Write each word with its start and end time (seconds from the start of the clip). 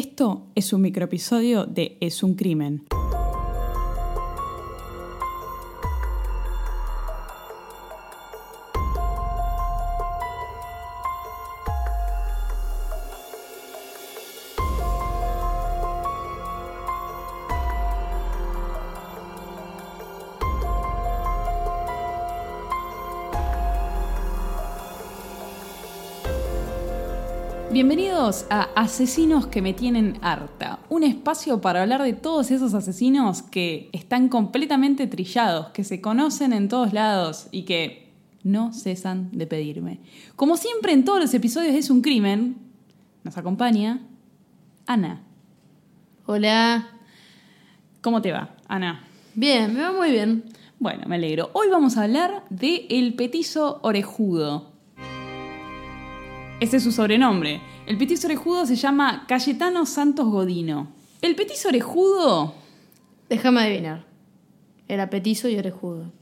Esto 0.00 0.46
es 0.54 0.72
un 0.72 0.80
microepisodio 0.80 1.66
de 1.66 1.98
Es 2.00 2.22
un 2.22 2.34
crimen. 2.34 2.86
Bienvenidos 28.20 28.46
a 28.50 28.68
Asesinos 28.74 29.46
que 29.46 29.62
me 29.62 29.72
tienen 29.72 30.18
harta, 30.20 30.80
un 30.90 31.04
espacio 31.04 31.62
para 31.62 31.80
hablar 31.80 32.02
de 32.02 32.12
todos 32.12 32.50
esos 32.50 32.74
asesinos 32.74 33.40
que 33.40 33.88
están 33.94 34.28
completamente 34.28 35.06
trillados, 35.06 35.68
que 35.68 35.84
se 35.84 36.02
conocen 36.02 36.52
en 36.52 36.68
todos 36.68 36.92
lados 36.92 37.48
y 37.50 37.62
que 37.62 38.12
no 38.42 38.74
cesan 38.74 39.30
de 39.32 39.46
pedirme. 39.46 40.00
Como 40.36 40.58
siempre 40.58 40.92
en 40.92 41.06
todos 41.06 41.18
los 41.18 41.32
episodios 41.32 41.74
es 41.74 41.88
un 41.88 42.02
crimen, 42.02 42.58
nos 43.24 43.38
acompaña 43.38 44.00
Ana. 44.86 45.22
Hola. 46.26 46.88
¿Cómo 48.02 48.20
te 48.20 48.32
va, 48.32 48.54
Ana? 48.68 49.02
Bien, 49.34 49.72
me 49.72 49.80
va 49.80 49.92
muy 49.92 50.10
bien. 50.10 50.44
Bueno, 50.78 51.04
me 51.06 51.14
alegro. 51.14 51.48
Hoy 51.54 51.68
vamos 51.70 51.96
a 51.96 52.02
hablar 52.02 52.44
de 52.50 52.86
El 52.90 53.14
Petizo 53.14 53.80
Orejudo. 53.82 54.69
Ese 56.60 56.76
es 56.76 56.82
su 56.82 56.92
sobrenombre. 56.92 57.60
El 57.86 57.96
petiso 57.96 58.26
orejudo 58.26 58.66
se 58.66 58.76
llama 58.76 59.24
Cayetano 59.26 59.86
Santos 59.86 60.26
Godino. 60.26 60.88
El 61.22 61.34
petiso 61.34 61.68
orejudo 61.68 62.54
Déjame 63.30 63.60
adivinar. 63.60 64.04
Era 64.88 65.08
petizo 65.08 65.48
y 65.48 65.56
orejudo. 65.56 66.12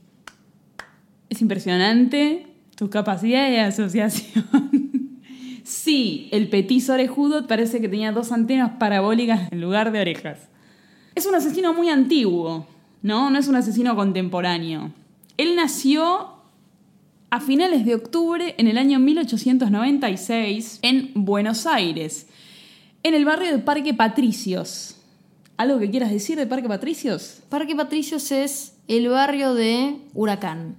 es 1.31 1.41
impresionante 1.41 2.47
tu 2.77 2.91
capacidad 2.91 3.49
de 3.49 3.61
asociación. 3.61 4.47
sí, 5.65 6.29
el 6.33 6.49
petiso 6.51 6.93
orejudo 6.93 7.47
parece 7.47 7.81
que 7.81 7.89
tenía 7.89 8.13
dos 8.13 8.31
antenas 8.31 8.73
parabólicas 8.79 9.51
en 9.51 9.63
lugar 9.63 9.91
de 9.91 10.03
orejas. 10.03 10.49
Es 11.15 11.25
un 11.25 11.35
asesino 11.35 11.73
muy 11.73 11.89
antiguo, 11.89 12.67
¿no? 13.01 13.31
No 13.31 13.39
es 13.39 13.49
un 13.49 13.57
asesino 13.57 13.97
contemporáneo. 13.97 14.93
Él 15.39 15.57
nació 15.57 16.38
a 17.31 17.41
finales 17.41 17.85
de 17.85 17.95
octubre 17.95 18.55
en 18.59 18.67
el 18.69 18.79
año 18.79 18.99
1896 18.99 20.79
en 20.83 21.11
Buenos 21.15 21.67
Aires, 21.67 22.27
en 23.03 23.15
el 23.15 23.25
barrio 23.25 23.51
de 23.53 23.59
Parque 23.59 23.95
Patricios. 23.95 24.97
¿Algo 25.57 25.79
que 25.79 25.91
quieras 25.91 26.11
decir 26.11 26.39
de 26.39 26.47
Parque 26.47 26.69
Patricios? 26.69 27.41
Parque 27.49 27.75
Patricios 27.75 28.31
es 28.33 28.75
el 28.87 29.09
barrio 29.09 29.55
de 29.55 29.97
Huracán. 30.15 30.77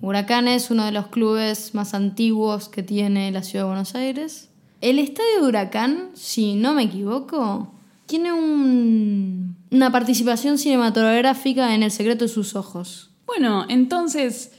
Huracán 0.00 0.48
es 0.48 0.70
uno 0.70 0.84
de 0.86 0.92
los 0.92 1.08
clubes 1.08 1.74
más 1.74 1.94
antiguos 1.94 2.68
que 2.68 2.82
tiene 2.82 3.30
la 3.30 3.42
ciudad 3.42 3.64
de 3.64 3.68
Buenos 3.68 3.94
Aires. 3.94 4.48
El 4.80 4.98
estadio 4.98 5.40
de 5.42 5.46
Huracán, 5.48 6.10
si 6.14 6.54
no 6.54 6.74
me 6.74 6.82
equivoco, 6.84 7.72
tiene 8.06 8.32
un- 8.32 9.56
una 9.70 9.92
participación 9.92 10.58
cinematográfica 10.58 11.74
en 11.74 11.82
El 11.82 11.90
secreto 11.90 12.24
de 12.24 12.28
sus 12.28 12.54
ojos. 12.54 13.10
Bueno, 13.26 13.64
entonces, 13.68 14.52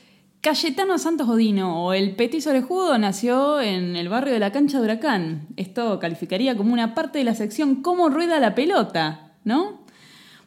Cayetano 0.45 0.99
Santos 0.99 1.25
Godino 1.25 1.83
o 1.83 1.93
el 1.93 2.15
Petiso 2.15 2.51
Orejudo 2.51 2.99
nació 2.99 3.59
en 3.61 3.95
el 3.95 4.09
barrio 4.09 4.31
de 4.31 4.39
la 4.39 4.51
cancha 4.51 4.77
de 4.77 4.83
Huracán. 4.83 5.47
Esto 5.57 5.97
calificaría 5.97 6.55
como 6.55 6.71
una 6.71 6.93
parte 6.93 7.17
de 7.17 7.23
la 7.23 7.33
sección 7.33 7.81
Cómo 7.81 8.09
rueda 8.09 8.39
la 8.39 8.53
pelota, 8.53 9.33
¿no? 9.43 9.79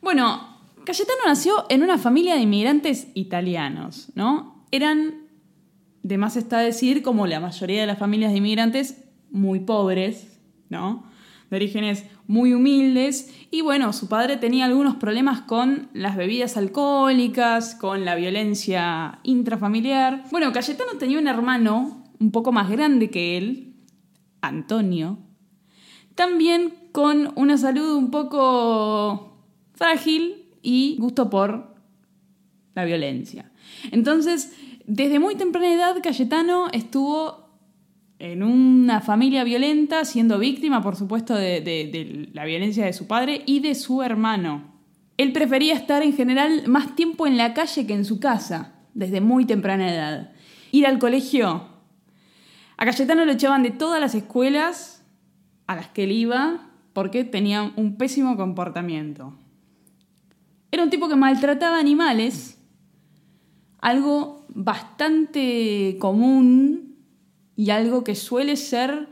Bueno, 0.01 0.57
Cayetano 0.85 1.19
nació 1.27 1.67
en 1.69 1.83
una 1.83 1.99
familia 1.99 2.37
de 2.37 2.43
inmigrantes 2.43 3.09
italianos, 3.15 4.13
¿no? 4.15 4.65
Eran, 4.71 5.27
de 6.05 6.17
más 6.17 6.37
está 6.37 6.61
decir, 6.61 7.03
como 7.03 7.27
la 7.27 7.41
mayoría 7.41 7.81
de 7.81 7.89
las 7.89 7.99
familias 7.99 8.31
de 8.31 8.39
inmigrantes, 8.39 9.03
muy 9.33 9.59
pobres, 9.59 10.39
¿no? 10.69 11.08
De 11.51 11.57
orígenes 11.57 12.05
muy 12.27 12.53
humildes. 12.53 13.35
Y 13.51 13.63
bueno, 13.63 13.93
su 13.93 14.09
padre 14.09 14.37
tenía 14.37 14.67
algunos 14.67 14.97
problemas 14.97 15.41
con 15.43 15.89
las 15.95 16.17
bebidas 16.17 16.57
alcohólicas, 16.57 17.75
con 17.75 18.05
la 18.05 18.15
violencia 18.15 19.21
intrafamiliar. 19.23 20.25
Bueno, 20.31 20.53
Cayetano 20.53 20.93
tenía 20.99 21.19
un 21.19 21.29
hermano 21.29 22.05
un 22.21 22.31
poco 22.31 22.53
más 22.53 22.69
grande 22.69 23.11
que 23.11 23.39
él, 23.39 23.75
Antonio, 24.41 25.19
también 26.15 26.75
con 26.93 27.33
una 27.37 27.57
salud 27.57 27.97
un 27.97 28.11
poco 28.11 29.45
frágil 29.75 30.49
y 30.63 30.97
gusto 30.99 31.31
por 31.31 31.75
la 32.75 32.85
violencia. 32.85 33.51
Entonces, 33.91 34.53
desde 34.87 35.19
muy 35.19 35.37
temprana 35.37 35.73
edad, 35.73 35.97
Cayetano 36.03 36.69
estuvo 36.73 37.48
en 38.19 38.43
una 38.43 39.01
familia 39.01 39.45
violenta, 39.45 40.05
siendo 40.05 40.39
víctima, 40.39 40.83
por 40.83 40.97
supuesto, 40.97 41.35
de, 41.35 42.29
la 42.33 42.45
violencia 42.45 42.85
de 42.85 42.93
su 42.93 43.07
padre 43.07 43.43
y 43.47 43.61
de 43.61 43.75
su 43.75 44.03
hermano. 44.03 44.75
Él 45.17 45.33
prefería 45.33 45.75
estar 45.75 46.03
en 46.03 46.13
general 46.13 46.67
más 46.67 46.97
tiempo 46.97 47.27
en 47.27 47.37
la 47.37 47.55
calle 47.55 47.87
que 47.87 47.95
en 47.95 48.05
su 48.05 48.19
casa, 48.21 48.75
desde 48.95 49.21
muy 49.21 49.45
temprana 49.45 49.93
edad. 49.93 50.33
Ir 50.73 50.87
al 50.87 50.99
colegio. 50.99 51.69
A 52.77 52.85
Cayetano 52.85 53.25
lo 53.25 53.33
echaban 53.33 53.63
de 53.63 53.71
todas 53.71 54.01
las 54.01 54.15
escuelas 54.15 55.05
a 55.67 55.77
las 55.77 55.89
que 55.89 56.05
él 56.05 56.13
iba 56.13 56.71
porque 56.93 57.25
tenía 57.25 57.73
un 57.77 57.97
pésimo 57.97 58.37
comportamiento. 58.37 59.35
Era 60.71 60.83
un 60.83 60.91
tipo 60.91 61.09
que 61.09 61.17
maltrataba 61.17 61.79
animales, 61.79 62.61
algo 63.81 64.47
bastante 64.49 65.97
común 65.99 66.88
y 67.59 67.71
algo 67.71 68.05
que 68.05 68.15
suele 68.15 68.57
ser 68.57 69.09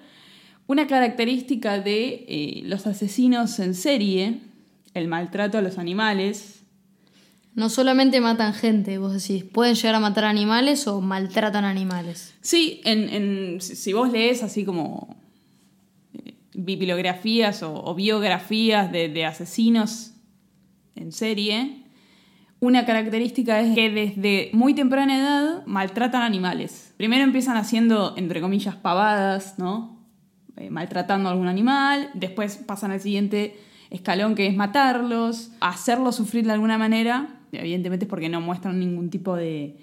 una 0.68 0.86
característica 0.86 1.80
de 1.80 2.24
eh, 2.28 2.62
los 2.64 2.86
asesinos 2.86 3.58
en 3.58 3.74
serie, 3.74 4.40
el 4.94 5.08
maltrato 5.08 5.58
a 5.58 5.62
los 5.62 5.78
animales. 5.78 6.62
No 7.56 7.68
solamente 7.70 8.20
matan 8.20 8.54
gente, 8.54 8.98
vos 8.98 9.12
decís, 9.14 9.42
pueden 9.44 9.74
llegar 9.74 9.96
a 9.96 10.00
matar 10.00 10.24
animales 10.24 10.86
o 10.86 11.00
maltratan 11.00 11.64
animales. 11.64 12.34
Sí, 12.40 12.80
en, 12.84 13.08
en- 13.08 13.60
si 13.60 13.92
vos 13.92 14.12
lees 14.12 14.42
así 14.44 14.64
como 14.64 15.16
eh, 16.14 16.34
bibliografías 16.54 17.62
o, 17.64 17.74
o 17.74 17.94
biografías 17.96 18.92
de, 18.92 19.08
de 19.08 19.24
asesinos 19.24 20.12
en 20.94 21.10
serie, 21.12 21.85
una 22.60 22.86
característica 22.86 23.60
es 23.60 23.74
que 23.74 23.90
desde 23.90 24.50
muy 24.52 24.74
temprana 24.74 25.18
edad 25.18 25.66
maltratan 25.66 26.22
animales. 26.22 26.94
Primero 26.96 27.22
empiezan 27.22 27.56
haciendo, 27.56 28.14
entre 28.16 28.40
comillas, 28.40 28.76
pavadas, 28.76 29.58
¿no? 29.58 29.96
Eh, 30.56 30.70
maltratando 30.70 31.28
a 31.28 31.32
algún 31.32 31.48
animal, 31.48 32.10
después 32.14 32.56
pasan 32.56 32.90
al 32.90 33.00
siguiente 33.00 33.58
escalón 33.90 34.34
que 34.34 34.46
es 34.46 34.56
matarlos, 34.56 35.52
hacerlos 35.60 36.16
sufrir 36.16 36.46
de 36.46 36.52
alguna 36.52 36.78
manera, 36.78 37.40
evidentemente 37.52 38.06
es 38.06 38.08
porque 38.08 38.30
no 38.30 38.40
muestran 38.40 38.80
ningún 38.80 39.10
tipo 39.10 39.36
de, 39.36 39.76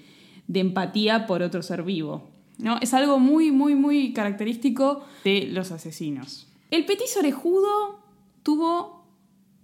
empatía 0.51 1.28
por 1.28 1.44
otro 1.44 1.62
ser 1.62 1.83
vivo. 1.83 2.29
¿no? 2.57 2.79
Es 2.81 2.94
algo 2.95 3.19
muy, 3.19 3.51
muy, 3.51 3.75
muy 3.75 4.13
característico 4.13 5.06
de 5.23 5.47
los 5.51 5.72
asesinos. 5.72 6.47
El 6.72 6.85
petiso 6.85 7.19
orejudo 7.19 8.00
tuvo 8.41 9.06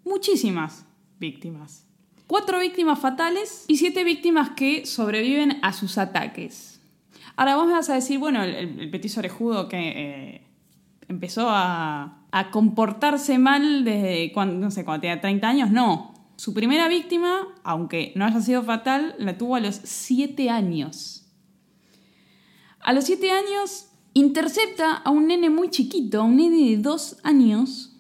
muchísimas 0.06 0.86
víctimas. 1.20 1.89
Cuatro 2.30 2.60
víctimas 2.60 3.00
fatales 3.00 3.66
y 3.68 3.78
siete 3.78 4.04
víctimas 4.04 4.52
que 4.52 4.86
sobreviven 4.86 5.58
a 5.64 5.74
sus 5.74 5.98
ataques. 5.98 6.80
Ahora 7.36 7.56
vos 7.56 7.66
me 7.66 7.74
vas 7.74 7.90
a 7.90 7.96
decir, 7.96 8.20
bueno, 8.20 8.44
el, 8.44 8.54
el- 8.80 8.92
petiso 8.92 9.20
orejudo 9.20 9.68
que 9.68 9.78
eh, 9.96 10.48
empezó 11.08 11.50
a, 11.50 12.22
a 12.32 12.52
comportarse 12.52 13.40
mal 13.40 13.84
desde 13.84 14.32
cuando, 14.32 14.54
no 14.60 14.70
sé, 14.70 14.86
cuando 14.86 15.02
tenía 15.02 15.20
30 15.20 15.50
años, 15.50 15.72
no. 15.72 16.14
Su 16.36 16.54
primera 16.54 16.88
víctima, 16.88 17.48
aunque 17.64 18.14
no 18.16 18.26
haya 18.26 18.42
sido 18.42 18.62
fatal, 18.62 19.16
la 19.18 19.36
tuvo 19.36 19.56
a 19.56 19.60
los 19.60 19.74
7 19.84 20.52
años. 20.52 21.26
A 22.80 22.94
los 22.94 23.06
7 23.06 23.32
años 23.32 23.88
intercepta 24.14 24.94
a 24.94 25.10
un 25.10 25.26
nene 25.26 25.50
muy 25.50 25.72
chiquito, 25.72 26.22
a 26.22 26.26
un 26.26 26.36
nene 26.38 26.70
de 26.70 26.78
2 26.78 27.18
años, 27.24 27.98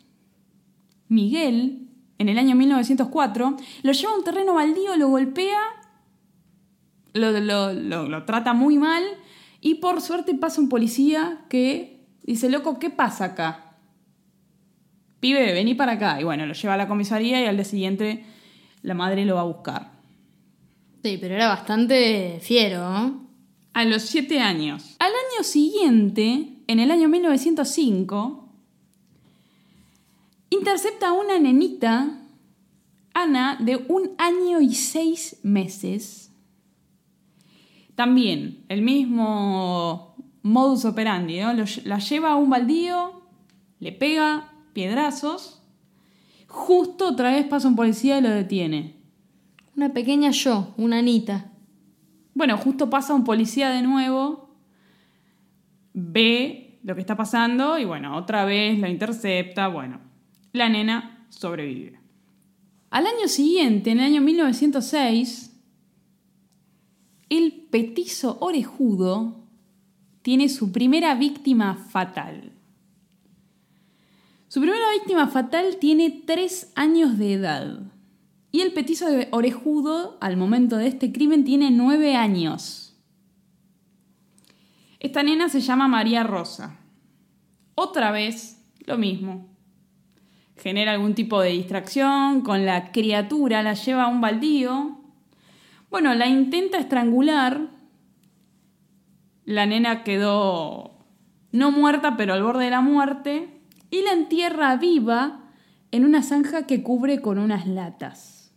Miguel, 1.07 1.88
en 2.19 2.29
el 2.29 2.37
año 2.37 2.55
1904, 2.55 3.57
lo 3.83 3.91
lleva 3.91 4.11
a 4.13 4.15
un 4.17 4.23
terreno 4.23 4.53
baldío, 4.53 4.95
lo 4.97 5.07
golpea, 5.09 5.59
lo, 7.13 7.31
lo- 7.39 7.73
lo- 7.73 8.07
lo 8.07 8.25
trata 8.25 8.53
muy 8.53 8.77
mal 8.77 9.03
y 9.61 9.75
por 9.75 9.99
suerte 10.01 10.35
pasa 10.35 10.61
un 10.61 10.69
policía 10.69 11.45
que 11.49 12.05
dice, 12.23 12.49
loco, 12.49 12.77
¿qué 12.79 12.89
pasa 12.91 13.25
acá? 13.25 13.65
Pibe, 15.19 15.51
vení 15.53 15.75
para 15.75 15.93
acá. 15.93 16.21
Y 16.21 16.23
bueno, 16.23 16.45
lo 16.45 16.53
lleva 16.53 16.75
a 16.75 16.77
la 16.77 16.87
comisaría 16.87 17.41
y 17.41 17.45
al 17.45 17.55
día 17.57 17.65
siguiente 17.65 18.25
la 18.83 18.93
madre 18.93 19.25
lo 19.25 19.35
va 19.35 19.41
a 19.41 19.45
buscar. 19.45 19.91
Sí, 21.03 21.17
pero 21.19 21.35
era 21.35 21.47
bastante 21.49 22.39
fiero. 22.41 23.21
A 23.73 23.85
los 23.85 24.01
7 24.03 24.39
años. 24.39 24.95
Al 24.99 25.11
año 25.11 25.43
siguiente, 25.43 26.57
en 26.67 26.79
el 26.79 26.91
año 26.91 27.09
1905, 27.09 28.48
intercepta 30.49 31.09
a 31.09 31.13
una 31.13 31.39
nenita, 31.39 32.19
Ana, 33.13 33.57
de 33.59 33.77
un 33.87 34.11
año 34.17 34.61
y 34.61 34.73
seis 34.73 35.39
meses. 35.43 36.31
También 37.95 38.63
el 38.69 38.81
mismo 38.81 40.15
modus 40.41 40.85
operandi, 40.85 41.39
¿no? 41.39 41.53
la 41.83 41.99
lleva 41.99 42.31
a 42.31 42.35
un 42.35 42.49
baldío, 42.49 43.23
le 43.79 43.91
pega 43.91 44.53
piedrazos, 44.73 45.61
justo 46.47 47.09
otra 47.09 47.31
vez 47.31 47.45
pasa 47.45 47.67
un 47.67 47.75
policía 47.75 48.17
y 48.17 48.21
lo 48.21 48.29
detiene. 48.29 48.95
Una 49.75 49.93
pequeña 49.93 50.31
yo, 50.31 50.73
una 50.77 50.99
Anita. 50.99 51.51
Bueno, 52.33 52.57
justo 52.57 52.89
pasa 52.89 53.13
un 53.13 53.23
policía 53.23 53.69
de 53.69 53.81
nuevo, 53.81 54.55
ve 55.93 56.79
lo 56.83 56.95
que 56.95 57.01
está 57.01 57.17
pasando 57.17 57.77
y 57.77 57.85
bueno, 57.85 58.15
otra 58.15 58.45
vez 58.45 58.79
lo 58.79 58.87
intercepta, 58.87 59.67
bueno, 59.67 59.99
la 60.53 60.69
nena 60.69 61.27
sobrevive. 61.29 61.99
Al 62.89 63.05
año 63.05 63.27
siguiente, 63.27 63.91
en 63.91 63.99
el 63.99 64.05
año 64.05 64.21
1906, 64.21 65.55
el 67.29 67.67
petizo 67.69 68.37
orejudo 68.41 69.43
tiene 70.21 70.49
su 70.49 70.71
primera 70.71 71.15
víctima 71.15 71.75
fatal. 71.75 72.51
Su 74.47 74.61
primera 74.61 74.91
víctima 74.93 75.27
fatal 75.27 75.77
tiene 75.79 76.23
tres 76.25 76.71
años 76.75 77.19
de 77.19 77.33
edad. 77.33 77.79
Y 78.51 78.61
el 78.61 78.73
petizo 78.73 79.05
orejudo, 79.29 80.17
al 80.21 80.37
momento 80.37 80.77
de 80.77 80.87
este 80.87 81.11
crimen, 81.11 81.43
tiene 81.43 81.69
nueve 81.69 82.15
años. 82.15 82.97
Esta 84.99 85.21
nena 85.21 85.49
se 85.49 85.61
llama 85.61 85.87
María 85.87 86.23
Rosa. 86.23 86.79
Otra 87.75 88.11
vez, 88.11 88.59
lo 88.87 88.97
mismo. 88.97 89.47
Genera 90.59 90.91
algún 90.91 91.15
tipo 91.15 91.41
de 91.41 91.51
distracción 91.51 92.41
con 92.41 92.65
la 92.65 92.91
criatura, 92.91 93.63
la 93.63 93.75
lleva 93.75 94.03
a 94.03 94.07
un 94.07 94.19
baldío. 94.19 94.97
Bueno, 95.89 96.13
la 96.15 96.27
intenta 96.27 96.77
estrangular. 96.77 97.69
La 99.45 99.65
nena 99.65 100.03
quedó 100.03 101.05
no 101.53 101.71
muerta, 101.71 102.17
pero 102.17 102.33
al 102.33 102.43
borde 102.43 102.65
de 102.65 102.71
la 102.71 102.81
muerte. 102.81 103.61
Y 103.89 104.01
la 104.01 104.11
entierra 104.11 104.75
viva 104.75 105.45
en 105.91 106.03
una 106.03 106.21
zanja 106.21 106.67
que 106.67 106.83
cubre 106.83 107.21
con 107.21 107.39
unas 107.39 107.65
latas. 107.65 108.53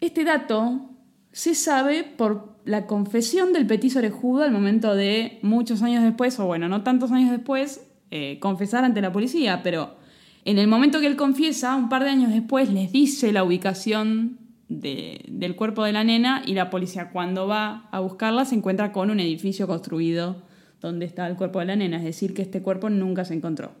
Este 0.00 0.24
dato 0.24 0.90
se 1.32 1.54
sabe 1.54 2.04
por 2.04 2.58
la 2.66 2.86
confesión 2.86 3.54
del 3.54 3.66
petiso 3.66 4.00
orejudo 4.00 4.44
al 4.44 4.52
momento 4.52 4.94
de 4.94 5.38
muchos 5.42 5.82
años 5.82 6.04
después, 6.04 6.38
o 6.38 6.46
bueno, 6.46 6.68
no 6.68 6.82
tantos 6.82 7.10
años 7.10 7.30
después, 7.30 7.88
eh, 8.10 8.38
confesar 8.38 8.84
ante 8.84 9.00
la 9.00 9.12
policía, 9.12 9.62
pero 9.62 9.97
en 10.44 10.58
el 10.58 10.68
momento 10.68 11.00
que 11.00 11.06
él 11.06 11.16
confiesa, 11.16 11.76
un 11.76 11.88
par 11.88 12.04
de 12.04 12.10
años 12.10 12.32
después, 12.32 12.70
les 12.70 12.92
dice 12.92 13.32
la 13.32 13.44
ubicación 13.44 14.38
del 14.68 15.56
cuerpo 15.56 15.84
de 15.84 15.92
la 15.92 16.04
nena 16.04 16.42
y 16.44 16.54
la 16.54 16.68
policía 16.68 17.10
cuando 17.10 17.46
va 17.46 17.88
a 17.90 18.00
buscarla 18.00 18.44
se 18.44 18.54
encuentra 18.54 18.92
con 18.92 19.10
un 19.10 19.18
edificio 19.18 19.66
construido 19.66 20.42
donde 20.80 21.06
está 21.06 21.26
el 21.26 21.36
cuerpo 21.36 21.58
de 21.58 21.66
la 21.66 21.76
nena, 21.76 21.96
es 21.96 22.04
decir, 22.04 22.34
que 22.34 22.42
este 22.42 22.62
cuerpo 22.62 22.90
nunca 22.90 23.24
se 23.24 23.34
encontró. 23.34 23.72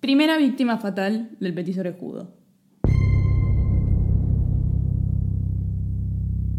Primera 0.00 0.36
víctima 0.38 0.78
fatal 0.78 1.30
del 1.40 1.54
petiso 1.54 1.80
orejudo. 1.80 2.34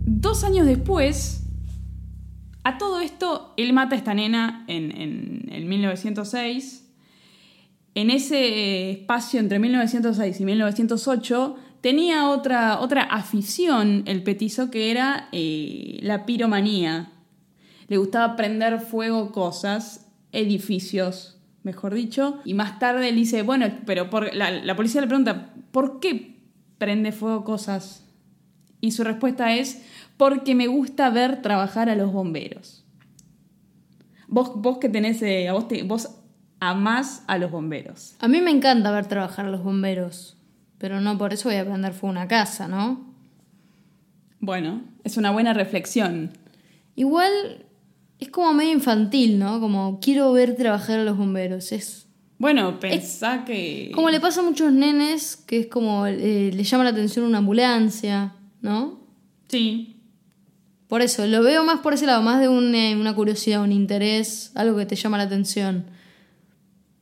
Dos 0.05 0.43
años 0.43 0.65
después, 0.65 1.45
a 2.63 2.77
todo 2.77 2.99
esto, 2.99 3.53
él 3.57 3.73
mata 3.73 3.95
a 3.95 3.97
esta 3.97 4.13
nena 4.13 4.63
en, 4.67 5.49
en, 5.49 5.67
1906. 5.67 6.82
En 7.95 8.09
ese 8.09 8.91
espacio 8.91 9.39
entre 9.39 9.59
1906 9.59 10.39
y 10.39 10.45
1908 10.45 11.55
tenía 11.81 12.29
otra, 12.29 12.79
otra 12.79 13.03
afición 13.03 14.03
el 14.07 14.23
petizo 14.23 14.71
que 14.71 14.89
era 14.89 15.29
eh, 15.31 15.99
la 16.01 16.25
piromanía. 16.25 17.11
Le 17.87 17.97
gustaba 17.97 18.35
prender 18.35 18.79
fuego 18.79 19.31
cosas, 19.31 20.09
edificios, 20.31 21.37
mejor 21.61 21.93
dicho. 21.93 22.39
Y 22.45 22.55
más 22.55 22.79
tarde 22.79 23.09
él 23.09 23.15
dice, 23.15 23.43
bueno, 23.43 23.67
pero 23.85 24.09
la, 24.33 24.75
policía 24.75 25.01
le 25.01 25.07
pregunta, 25.07 25.53
¿por 25.71 25.99
qué 25.99 26.37
prende 26.79 27.11
fuego 27.11 27.43
cosas? 27.43 28.05
Y 28.81 28.91
su 28.91 29.03
respuesta 29.03 29.53
es, 29.53 29.83
porque 30.17 30.55
me 30.55 30.67
gusta 30.67 31.09
ver 31.11 31.41
trabajar 31.41 31.89
a 31.89 31.95
los 31.95 32.11
bomberos. 32.11 32.85
Vos, 34.27 34.53
vos 34.55 34.79
que 34.79 34.89
tenés, 34.89 35.21
eh, 35.21 35.47
a 35.47 35.53
vos, 35.53 35.67
vos 35.85 36.22
amás 36.69 37.23
a 37.27 37.37
los 37.37 37.51
bomberos. 37.51 38.15
A 38.19 38.27
mí 38.27 38.41
me 38.41 38.51
encanta 38.51 38.91
ver 38.91 39.07
trabajar 39.07 39.45
a 39.45 39.49
los 39.49 39.63
bomberos, 39.63 40.37
pero 40.77 41.01
no 41.01 41.17
por 41.17 41.33
eso 41.33 41.49
voy 41.49 41.57
a 41.57 41.65
prender 41.65 41.93
fuego 41.93 42.11
una 42.11 42.27
casa, 42.27 42.67
¿no? 42.67 43.13
Bueno, 44.39 44.81
es 45.03 45.17
una 45.17 45.31
buena 45.31 45.53
reflexión. 45.53 46.31
Igual 46.95 47.65
es 48.19 48.29
como 48.29 48.53
medio 48.53 48.73
infantil, 48.73 49.39
¿no? 49.39 49.59
Como 49.59 49.99
quiero 50.01 50.31
ver 50.33 50.55
trabajar 50.55 50.99
a 50.99 51.03
los 51.03 51.17
bomberos. 51.17 51.71
Es. 51.71 52.07
Bueno, 52.37 52.79
pensá 52.79 53.45
que. 53.45 53.91
Como 53.95 54.09
le 54.09 54.19
pasa 54.19 54.41
a 54.41 54.43
muchos 54.43 54.71
nenes, 54.71 55.35
que 55.35 55.61
es 55.61 55.67
como 55.67 56.07
eh, 56.07 56.51
le 56.53 56.63
llama 56.63 56.83
la 56.83 56.91
atención 56.91 57.25
una 57.25 57.39
ambulancia. 57.39 58.35
¿no? 58.63 58.97
Sí. 59.49 59.97
Por 60.87 61.01
eso, 61.01 61.27
lo 61.27 61.43
veo 61.43 61.63
más 61.63 61.81
por 61.81 61.93
ese 61.93 62.07
lado, 62.07 62.23
más 62.23 62.39
de 62.39 62.45
eh, 62.45 62.95
una 62.95 63.13
curiosidad, 63.13 63.61
un 63.61 63.71
interés, 63.71 64.51
algo 64.55 64.77
que 64.77 64.85
te 64.87 64.95
llama 64.95 65.17
la 65.17 65.25
atención. 65.25 65.85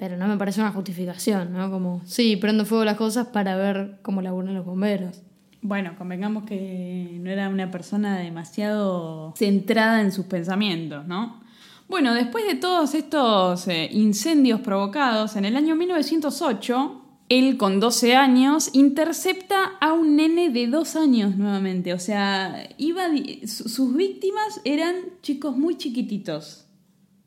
Pero 0.01 0.18
no 0.18 0.27
me 0.27 0.36
parece 0.36 0.59
una 0.62 0.71
justificación, 0.71 1.53
¿no? 1.53 1.69
Como, 1.69 2.01
sí, 2.06 2.36
prendo 2.36 2.65
fuego 2.65 2.83
las 2.83 2.98
cosas 2.98 3.27
para 3.27 3.56
ver 3.56 4.00
cómo 4.01 4.24
laburan 4.24 4.56
los 4.56 4.65
bomberos. 4.65 5.21
Bueno, 5.62 5.94
convengamos 5.95 6.45
que 6.45 7.19
no 7.21 7.30
era 7.30 7.50
una 7.50 7.69
persona 7.69 8.18
demasiado 8.18 9.31
centrada 9.38 10.01
en 10.01 10.12
sus 10.12 10.25
pensamientos, 10.25 11.06
¿no? 11.06 11.39
Bueno, 11.88 12.15
después 12.15 12.48
de 12.48 12.56
todos 12.56 12.95
estos 12.95 13.68
eh, 13.68 13.89
incendios 13.92 14.62
provocados, 14.62 15.36
en 15.36 15.45
el 15.45 15.56
año 15.56 15.75
1908 15.75 17.01
él 17.30 17.57
con 17.57 17.80
12 17.80 18.15
años 18.15 18.71
intercepta 18.74 19.74
a 19.80 19.94
un 19.94 20.15
nene 20.15 20.50
de 20.50 20.65
2 20.65 20.95
años 20.95 21.38
nuevamente. 21.38 21.94
O 21.94 22.00
sea, 22.00 22.68
iba, 22.80 23.03
sus 23.45 23.95
víctimas 23.95 24.62
eran 24.65 24.95
chicos 25.21 25.56
muy 25.56 25.77
chiquititos. 25.77 26.65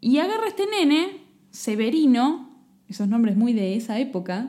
Y 0.01 0.19
agarra 0.19 0.47
a 0.47 0.49
este 0.49 0.67
nene, 0.67 1.25
Severino, 1.53 2.54
esos 2.89 3.09
nombres 3.09 3.37
muy 3.37 3.53
de 3.53 3.77
esa 3.77 3.99
época, 3.99 4.49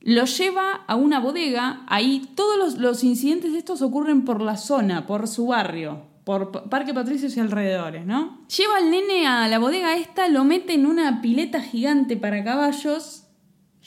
lo 0.00 0.24
lleva 0.24 0.84
a 0.86 0.96
una 0.96 1.20
bodega. 1.20 1.82
Ahí 1.86 2.30
todos 2.34 2.58
los, 2.58 2.78
los, 2.78 3.04
incidentes 3.04 3.52
de 3.52 3.58
estos 3.58 3.82
ocurren 3.82 4.24
por 4.24 4.40
la 4.40 4.56
zona, 4.56 5.06
por 5.06 5.28
su 5.28 5.48
barrio, 5.48 6.02
por 6.24 6.68
Parque 6.68 6.94
Patricios 6.94 7.36
y 7.36 7.40
alrededores, 7.40 8.06
¿no? 8.06 8.46
Lleva 8.48 8.76
al 8.76 8.90
nene 8.90 9.26
a 9.26 9.48
la 9.48 9.58
bodega 9.58 9.96
esta, 9.96 10.28
lo 10.28 10.44
mete 10.44 10.74
en 10.74 10.86
una 10.86 11.20
pileta 11.20 11.60
gigante 11.60 12.16
para 12.16 12.44
caballos 12.44 13.24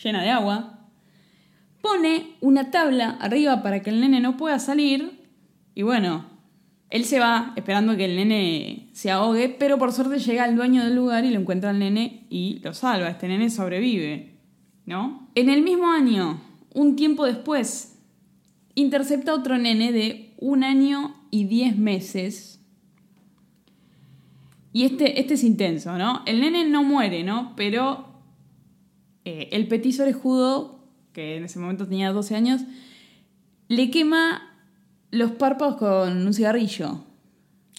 llena 0.01 0.23
de 0.23 0.29
agua, 0.29 0.79
pone 1.81 2.35
una 2.41 2.71
tabla 2.71 3.17
arriba 3.19 3.61
para 3.61 3.81
que 3.81 3.89
el 3.89 4.01
nene 4.01 4.19
no 4.19 4.37
pueda 4.37 4.59
salir 4.59 5.27
y 5.75 5.83
bueno, 5.83 6.25
él 6.91 7.05
se 7.05 7.19
va 7.19 7.53
esperando 7.55 7.95
que 7.95 8.03
el 8.03 8.17
nene 8.17 8.89
se 8.91 9.09
ahogue, 9.09 9.47
pero 9.47 9.77
por 9.79 9.93
suerte 9.93 10.19
llega 10.19 10.43
al 10.43 10.57
dueño 10.57 10.83
del 10.83 10.93
lugar 10.93 11.23
y 11.23 11.31
lo 11.31 11.39
encuentra 11.39 11.69
al 11.69 11.79
nene 11.79 12.27
y 12.29 12.59
lo 12.59 12.73
salva. 12.73 13.09
Este 13.09 13.29
nene 13.29 13.49
sobrevive, 13.49 14.35
¿no? 14.85 15.29
En 15.35 15.49
el 15.49 15.61
mismo 15.61 15.89
año, 15.89 16.41
un 16.73 16.97
tiempo 16.97 17.25
después, 17.25 17.97
intercepta 18.75 19.33
otro 19.33 19.57
nene 19.57 19.93
de 19.93 20.33
un 20.37 20.65
año 20.65 21.15
y 21.31 21.45
diez 21.45 21.77
meses. 21.77 22.59
Y 24.73 24.83
este, 24.83 25.21
este 25.21 25.35
es 25.35 25.45
intenso, 25.45 25.97
¿no? 25.97 26.23
El 26.25 26.41
nene 26.41 26.67
no 26.67 26.83
muere, 26.83 27.23
¿no? 27.23 27.53
Pero 27.55 28.05
eh, 29.23 29.47
el 29.53 29.69
petiso 29.69 30.03
orejudo, 30.03 30.83
que 31.13 31.37
en 31.37 31.45
ese 31.45 31.57
momento 31.57 31.87
tenía 31.87 32.11
12 32.11 32.35
años, 32.35 32.61
le 33.69 33.89
quema 33.89 34.50
los 35.11 35.31
párpados 35.31 35.75
con 35.75 36.25
un 36.25 36.33
cigarrillo. 36.33 37.03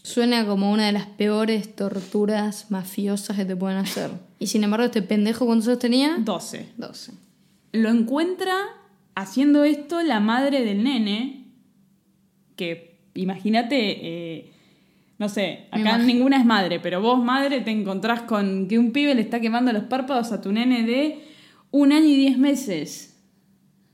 Suena 0.02 0.46
como 0.46 0.72
una 0.72 0.86
de 0.86 0.92
las 0.92 1.06
peores 1.06 1.74
torturas 1.74 2.70
mafiosas 2.70 3.36
que 3.36 3.44
te 3.44 3.56
pueden 3.56 3.78
hacer. 3.78 4.10
Y 4.38 4.48
sin 4.48 4.64
embargo, 4.64 4.86
este 4.86 5.02
pendejo, 5.02 5.46
¿cuántos 5.46 5.68
años 5.68 5.78
tenía? 5.78 6.16
12. 6.18 6.70
12. 6.76 7.12
Lo 7.72 7.88
encuentra 7.88 8.54
haciendo 9.14 9.64
esto 9.64 10.02
la 10.02 10.20
madre 10.20 10.64
del 10.64 10.82
nene, 10.82 11.46
que 12.56 12.98
imagínate, 13.14 13.76
eh, 13.76 14.52
no 15.18 15.28
sé, 15.28 15.68
acá 15.70 15.98
ninguna 15.98 16.38
es 16.38 16.44
madre, 16.44 16.80
pero 16.80 17.00
vos 17.00 17.22
madre 17.22 17.60
te 17.60 17.70
encontrás 17.70 18.22
con 18.22 18.68
que 18.68 18.78
un 18.78 18.92
pibe 18.92 19.14
le 19.14 19.22
está 19.22 19.40
quemando 19.40 19.72
los 19.72 19.84
párpados 19.84 20.32
a 20.32 20.40
tu 20.40 20.52
nene 20.52 20.84
de 20.84 21.24
un 21.70 21.92
año 21.92 22.06
y 22.06 22.16
diez 22.16 22.38
meses. 22.38 23.20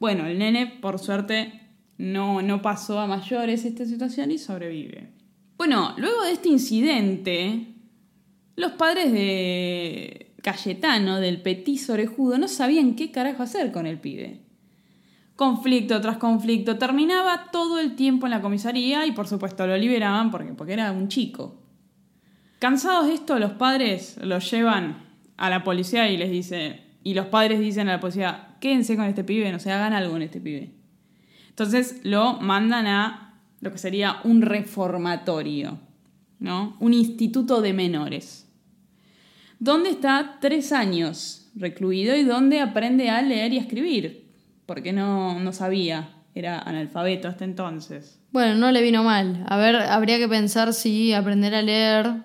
Bueno, 0.01 0.27
el 0.27 0.39
nene, 0.39 0.67
por 0.67 0.99
suerte, 0.99 1.68
no, 1.99 2.41
no 2.43 2.63
pasó 2.63 3.01
a 3.01 3.07
mayores 3.07 3.65
esta 3.65 3.85
situación 3.85 4.31
y 4.31 4.39
sobrevive. 4.39 5.13
Bueno, 5.57 5.95
luego 5.99 6.23
de 6.23 6.33
este 6.33 6.49
incidente, 6.49 7.75
los 8.55 8.73
padres 8.73 9.13
de 9.13 10.33
Cayetano 10.41 11.19
del 11.19 11.43
Petit 11.43 11.91
Orejudo 11.91 12.39
no 12.39 12.47
sabían 12.47 12.95
qué 12.95 13.11
carajo 13.11 13.43
hacer 13.43 13.73
con 13.73 13.87
el 13.87 13.99
pibe. 13.99 14.45
Conflicto 15.35 16.01
tras 16.01 16.19
conflicto, 16.19 16.79
terminaba 16.79 17.51
todo 17.51 17.81
el 17.81 17.97
tiempo 17.97 18.27
en 18.27 18.31
la 18.31 18.41
comisaría 18.41 19.05
y 19.07 19.13
por 19.13 19.27
supuesto 19.27 19.67
lo 19.67 19.77
liberaban 19.77 20.31
porque, 20.31 20.53
porque 20.55 20.73
era 20.73 20.93
un 20.93 21.09
chico. 21.09 21.61
Cansados 22.61 23.07
de 23.07 23.15
esto, 23.15 23.39
los 23.39 23.53
padres 23.53 24.19
lo 24.23 24.39
llevan 24.39 25.05
a 25.37 25.51
la 25.51 25.63
policía 25.63 26.09
y 26.11 26.17
les 26.17 26.31
dicen, 26.31 26.81
y 27.03 27.15
los 27.15 27.27
padres 27.27 27.61
dicen 27.61 27.89
a 27.89 27.93
la 27.93 28.01
policía, 28.01 28.57
quédense 28.61 28.97
con 28.97 29.07
este 29.07 29.25
pibe, 29.25 29.51
no 29.53 29.61
se 29.61 29.71
hagan 29.71 29.93
algo 29.93 30.13
con 30.13 30.23
este 30.23 30.41
pibe. 30.41 30.78
Entonces 31.59 31.99
lo 32.05 32.35
mandan 32.35 32.87
a 32.87 33.35
lo 33.61 33.73
que 33.73 33.79
sería 33.79 34.19
un 34.23 34.43
reformatorio, 34.43 35.81
¿no? 36.39 36.77
Un 36.79 36.95
instituto 36.95 37.61
de 37.61 37.73
menores. 37.73 38.47
Donde 39.59 39.91
está 39.91 40.39
tres 40.41 40.71
años 40.71 41.51
recluido 41.57 42.15
y 42.15 42.23
donde 42.23 42.61
aprende 42.61 43.11
a 43.11 43.23
leer 43.23 43.53
y 43.55 43.59
a 43.59 43.63
escribir, 43.63 44.31
porque 44.67 44.93
no, 44.93 45.41
no 45.41 45.53
sabía, 45.53 46.11
era 46.33 46.61
analfabeto 46.61 47.27
hasta 47.27 47.45
entonces. 47.45 48.21
Bueno, 48.31 48.55
no 48.55 48.71
le 48.71 48.81
vino 48.81 49.03
mal. 49.03 49.45
A 49.49 49.57
ver, 49.57 49.75
habría 49.75 50.19
que 50.19 50.29
pensar 50.29 50.73
si 50.73 51.13
aprender 51.13 51.57
a 51.57 51.63
leer 51.63 52.23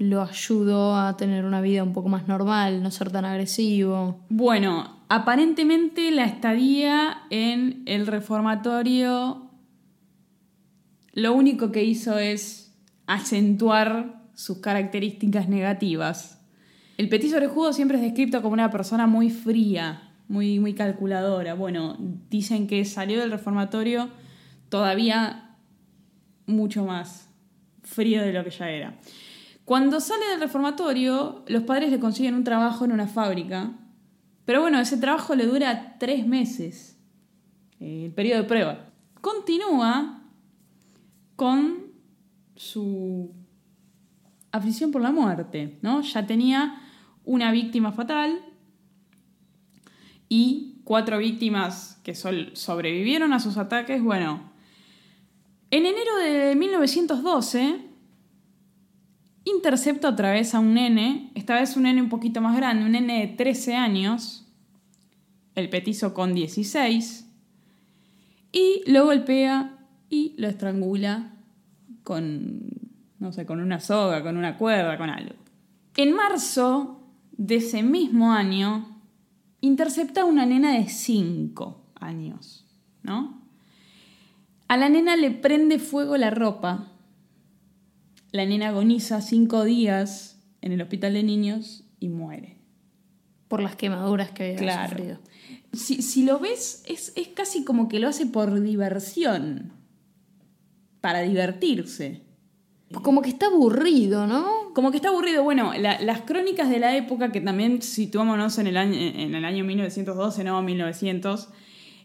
lo 0.00 0.22
ayudó 0.22 0.96
a 0.96 1.18
tener 1.18 1.44
una 1.44 1.60
vida 1.60 1.84
un 1.84 1.92
poco 1.92 2.08
más 2.08 2.26
normal, 2.26 2.82
no 2.82 2.90
ser 2.90 3.12
tan 3.12 3.26
agresivo. 3.26 4.24
Bueno, 4.30 4.96
aparentemente 5.10 6.10
la 6.10 6.24
estadía 6.24 7.24
en 7.28 7.82
el 7.84 8.06
reformatorio 8.06 9.50
lo 11.12 11.34
único 11.34 11.70
que 11.70 11.84
hizo 11.84 12.16
es 12.16 12.74
acentuar 13.06 14.22
sus 14.34 14.58
características 14.58 15.50
negativas. 15.50 16.40
El 16.96 17.10
petiso 17.10 17.36
orejudo 17.36 17.74
siempre 17.74 17.98
es 17.98 18.02
descrito 18.02 18.40
como 18.40 18.54
una 18.54 18.70
persona 18.70 19.06
muy 19.06 19.28
fría, 19.28 20.14
muy, 20.28 20.60
muy 20.60 20.72
calculadora. 20.72 21.52
Bueno, 21.52 21.98
dicen 22.30 22.66
que 22.66 22.86
salió 22.86 23.20
del 23.20 23.32
reformatorio 23.32 24.08
todavía 24.70 25.56
mucho 26.46 26.86
más 26.86 27.28
frío 27.82 28.22
de 28.22 28.32
lo 28.32 28.44
que 28.44 28.50
ya 28.50 28.70
era. 28.70 28.94
Cuando 29.70 30.00
sale 30.00 30.26
del 30.30 30.40
reformatorio, 30.40 31.44
los 31.46 31.62
padres 31.62 31.92
le 31.92 32.00
consiguen 32.00 32.34
un 32.34 32.42
trabajo 32.42 32.84
en 32.84 32.90
una 32.90 33.06
fábrica, 33.06 33.70
pero 34.44 34.62
bueno, 34.62 34.80
ese 34.80 34.96
trabajo 34.96 35.36
le 35.36 35.46
dura 35.46 35.96
tres 36.00 36.26
meses, 36.26 36.98
eh, 37.78 38.06
el 38.06 38.12
periodo 38.12 38.42
de 38.42 38.48
prueba. 38.48 38.90
Continúa 39.20 40.24
con 41.36 41.92
su 42.56 43.32
aflicción 44.50 44.90
por 44.90 45.02
la 45.02 45.12
muerte, 45.12 45.78
¿no? 45.82 46.00
Ya 46.00 46.26
tenía 46.26 46.82
una 47.24 47.52
víctima 47.52 47.92
fatal 47.92 48.40
y 50.28 50.80
cuatro 50.82 51.18
víctimas 51.18 52.00
que 52.02 52.16
sobrevivieron 52.16 53.32
a 53.32 53.38
sus 53.38 53.56
ataques. 53.56 54.02
Bueno, 54.02 54.50
en 55.70 55.86
enero 55.86 56.16
de 56.16 56.56
1912 56.56 57.89
intercepta 59.44 60.08
otra 60.08 60.32
vez 60.32 60.54
a 60.54 60.60
un 60.60 60.74
nene, 60.74 61.30
esta 61.34 61.54
vez 61.54 61.76
un 61.76 61.84
nene 61.84 62.02
un 62.02 62.08
poquito 62.08 62.40
más 62.40 62.56
grande, 62.56 62.84
un 62.84 62.92
nene 62.92 63.26
de 63.26 63.34
13 63.34 63.76
años, 63.76 64.46
el 65.54 65.68
petizo 65.68 66.14
con 66.14 66.34
16, 66.34 67.26
y 68.52 68.82
lo 68.90 69.04
golpea 69.04 69.78
y 70.08 70.34
lo 70.38 70.48
estrangula 70.48 71.32
con, 72.02 72.70
no 73.18 73.32
sé, 73.32 73.46
con 73.46 73.60
una 73.60 73.80
soga, 73.80 74.22
con 74.22 74.36
una 74.36 74.56
cuerda, 74.56 74.98
con 74.98 75.10
algo. 75.10 75.34
En 75.96 76.14
marzo 76.14 77.00
de 77.32 77.56
ese 77.56 77.82
mismo 77.82 78.32
año, 78.32 79.00
intercepta 79.60 80.22
a 80.22 80.24
una 80.24 80.46
nena 80.46 80.72
de 80.72 80.88
5 80.88 81.84
años, 81.94 82.66
¿no? 83.02 83.40
A 84.68 84.76
la 84.76 84.88
nena 84.88 85.16
le 85.16 85.30
prende 85.30 85.78
fuego 85.78 86.16
la 86.16 86.30
ropa 86.30 86.88
la 88.32 88.44
nena 88.46 88.68
agoniza 88.68 89.20
cinco 89.20 89.64
días 89.64 90.40
en 90.62 90.72
el 90.72 90.80
hospital 90.82 91.14
de 91.14 91.22
niños 91.22 91.84
y 91.98 92.08
muere. 92.08 92.58
Por 93.48 93.60
las 93.62 93.76
quemaduras 93.76 94.30
que 94.30 94.44
había 94.44 94.56
Claro. 94.56 94.90
sufrido. 94.90 95.18
Si, 95.72 96.02
si 96.02 96.24
lo 96.24 96.38
ves, 96.38 96.82
es, 96.86 97.12
es 97.16 97.28
casi 97.28 97.64
como 97.64 97.88
que 97.88 97.98
lo 97.98 98.08
hace 98.08 98.26
por 98.26 98.60
diversión. 98.60 99.72
Para 101.00 101.20
divertirse. 101.22 102.22
Como 103.02 103.22
que 103.22 103.30
está 103.30 103.46
aburrido, 103.46 104.26
¿no? 104.26 104.72
Como 104.74 104.90
que 104.90 104.96
está 104.98 105.08
aburrido. 105.08 105.42
Bueno, 105.44 105.72
la- 105.78 106.00
las 106.00 106.22
crónicas 106.22 106.68
de 106.68 106.78
la 106.80 106.96
época, 106.96 107.30
que 107.32 107.40
también 107.40 107.82
situámonos 107.82 108.58
en 108.58 108.66
el 108.66 108.76
año, 108.76 108.94
en 108.94 109.34
el 109.34 109.44
año 109.44 109.64
1912, 109.64 110.42
no 110.44 110.60
1900, 110.62 111.48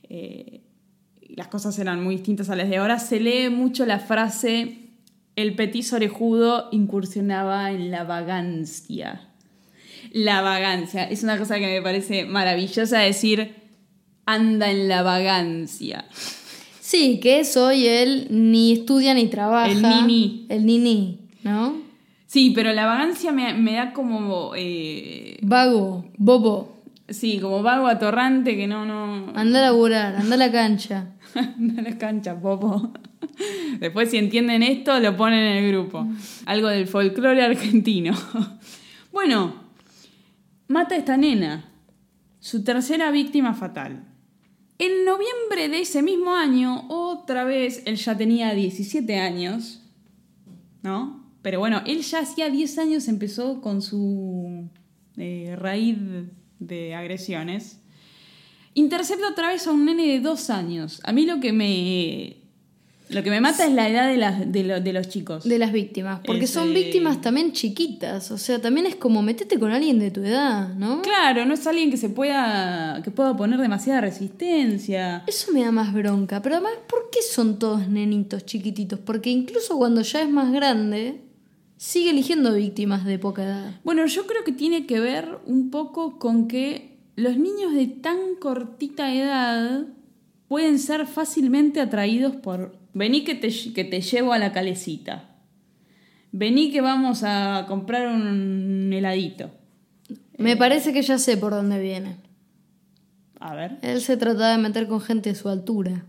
eh, 0.10 0.62
las 1.30 1.48
cosas 1.48 1.78
eran 1.80 2.04
muy 2.04 2.16
distintas 2.16 2.50
a 2.50 2.56
las 2.56 2.70
de 2.70 2.78
ahora, 2.78 3.00
se 3.00 3.20
lee 3.20 3.50
mucho 3.50 3.86
la 3.86 4.00
frase 4.00 4.85
el 5.36 5.56
petit 5.56 5.92
orejudo 5.94 6.70
incursionaba 6.72 7.72
en 7.72 7.92
la 7.92 8.04
vagancia. 8.04 9.22
La 10.12 10.42
vagancia. 10.42 11.04
Es 11.04 11.24
una 11.24 11.38
cosa 11.38 11.56
que 11.60 11.68
me 11.68 11.82
parece 11.82 12.26
maravillosa 12.26 13.00
decir 13.00 13.56
anda 14.26 14.72
en 14.72 14.88
la 14.88 15.02
vagancia. 15.04 16.06
Sí, 16.80 17.20
que 17.22 17.40
es 17.42 17.58
hoy 17.58 17.88
él 17.88 18.28
ni 18.30 18.72
estudia 18.74 19.14
ni 19.14 19.28
trabaja. 19.28 19.72
El 19.72 19.82
nini. 19.82 20.46
El 20.50 20.66
nini, 20.66 21.20
¿no? 21.44 21.76
Sí, 22.28 22.52
pero 22.56 22.74
la 22.74 22.86
vagancia 22.86 23.32
me, 23.32 23.54
me 23.54 23.74
da 23.74 23.94
como... 23.94 24.52
eh, 24.56 25.38
Vago, 25.42 26.06
bobo. 26.18 26.82
sí, 27.10 27.40
como 27.40 27.62
vago 27.64 27.88
atorrante 27.88 28.56
que 28.56 28.68
no... 28.68 28.86
no 28.86 29.32
Anda 29.36 29.60
a 29.60 29.62
laburar, 29.64 30.16
anda 30.16 30.36
a 30.36 30.38
la 30.38 30.52
cancha. 30.52 31.08
Anda 31.36 31.82
a 31.82 31.90
la 31.90 31.98
cancha, 31.98 32.40
popo. 32.40 32.92
Después, 33.80 34.10
si 34.10 34.18
entienden 34.18 34.64
esto, 34.64 35.00
lo 35.00 35.16
ponen 35.16 35.40
en 35.40 35.64
el 35.64 35.72
grupo. 35.72 36.08
Algo 36.46 36.68
del 36.68 36.88
folclore 36.88 37.44
argentino. 37.44 38.14
Bueno, 39.12 39.56
mata 40.68 40.96
a 40.96 40.98
esta 40.98 41.16
nena, 41.16 41.72
su 42.42 42.66
tercera 42.66 43.12
víctima 43.12 43.54
fatal. 43.54 44.04
En 44.78 45.06
noviembre 45.06 45.70
de 45.70 45.80
ese 45.80 46.04
mismo 46.04 46.36
año, 46.36 46.86
otra 46.90 47.46
vez, 47.46 47.82
él 47.86 47.96
ya 47.96 48.18
tenía 48.18 48.54
17 48.54 49.18
años, 49.18 49.82
¿no? 50.84 51.24
Pero 51.42 51.60
bueno, 51.60 51.82
él 51.86 52.02
ya 52.02 52.20
hacía 52.20 52.50
10 52.50 52.78
años 52.78 53.08
empezó 53.08 53.62
con 53.62 53.82
su 53.82 54.68
eh, 55.16 55.56
raíz 55.58 55.98
de 56.60 56.94
agresiones. 56.94 57.80
Intercepta 58.74 59.30
otra 59.30 59.50
vez 59.50 59.66
a 59.68 59.72
un 59.72 59.86
nene 59.86 60.08
de 60.08 60.20
dos 60.20 60.50
años. 60.50 61.00
A 61.06 61.14
mí 61.14 61.26
lo 61.26 61.40
que 61.40 61.54
me. 61.54 62.45
Lo 63.10 63.22
que 63.22 63.30
me 63.30 63.40
mata 63.40 63.66
es 63.68 63.72
la 63.72 63.88
edad 63.88 64.08
de, 64.10 64.18
las, 64.18 64.52
de, 64.52 64.64
lo- 64.64 64.82
de 64.82 64.92
los 64.94 65.08
chicos. 65.10 65.44
De 65.48 65.60
las 65.60 65.72
víctimas. 65.72 66.22
Porque 66.26 66.48
son 66.48 66.74
víctimas 66.74 67.22
también 67.22 67.52
chiquitas. 67.52 68.32
O 68.32 68.38
sea, 68.40 68.60
también 68.60 68.88
es 68.88 68.96
como 68.96 69.22
metete 69.22 69.60
con 69.60 69.72
alguien 69.72 70.00
de 70.00 70.10
tu 70.10 70.22
edad, 70.24 70.74
¿no? 70.74 71.02
Claro, 71.04 71.46
no 71.46 71.54
es 71.54 71.68
alguien 71.68 71.92
que 71.92 71.98
se 71.98 72.10
pueda. 72.10 73.02
que 73.04 73.12
pueda 73.12 73.38
poner 73.38 73.60
demasiada 73.60 74.02
resistencia. 74.02 75.24
Eso 75.28 75.52
me 75.52 75.62
da 75.64 75.72
más 75.72 75.94
bronca. 75.94 76.42
Pero 76.42 76.56
además, 76.56 76.74
¿por 76.90 77.10
qué 77.12 77.20
son 77.22 77.60
todos 77.60 77.88
nenitos 77.88 78.46
chiquititos? 78.46 79.00
Porque 79.00 79.30
incluso 79.30 79.78
cuando 79.78 80.02
ya 80.02 80.22
es 80.22 80.30
más 80.30 80.52
grande, 80.52 81.22
sigue 81.78 82.10
eligiendo 82.10 82.54
víctimas 82.56 83.06
de 83.06 83.20
poca 83.20 83.44
edad. 83.44 83.80
Bueno, 83.84 84.06
yo 84.08 84.26
creo 84.26 84.44
que 84.44 84.52
tiene 84.52 84.86
que 84.88 85.00
ver 85.00 85.38
un 85.46 85.70
poco 85.70 86.18
con 86.18 86.48
que 86.48 86.98
los 87.16 87.38
niños 87.38 87.74
de 87.74 87.88
tan 87.88 88.18
cortita 88.40 89.14
edad 89.14 89.86
pueden 90.48 90.80
ser 90.80 91.06
fácilmente 91.06 91.80
atraídos 91.82 92.36
por. 92.36 92.84
Vení 92.96 93.26
que 93.26 93.36
te, 93.36 93.50
que 93.74 93.84
te 93.84 94.00
llevo 94.00 94.32
a 94.32 94.40
la 94.40 94.54
calecita. 94.54 95.36
Vení 96.32 96.72
que 96.72 96.80
vamos 96.80 97.24
a 97.24 97.66
comprar 97.68 98.08
un 98.08 98.90
heladito. 98.94 99.52
Me 100.38 100.56
parece 100.56 100.94
que 100.94 101.02
ya 101.02 101.18
sé 101.18 101.36
por 101.36 101.52
dónde 101.52 101.78
viene. 101.82 102.16
A 103.42 103.54
ver. 103.54 103.80
Él 103.82 104.00
se 104.00 104.16
trataba 104.16 104.52
de 104.52 104.60
meter 104.60 104.88
con 104.88 105.02
gente 105.02 105.30
de 105.30 105.36
su 105.36 105.50
altura. 105.50 106.06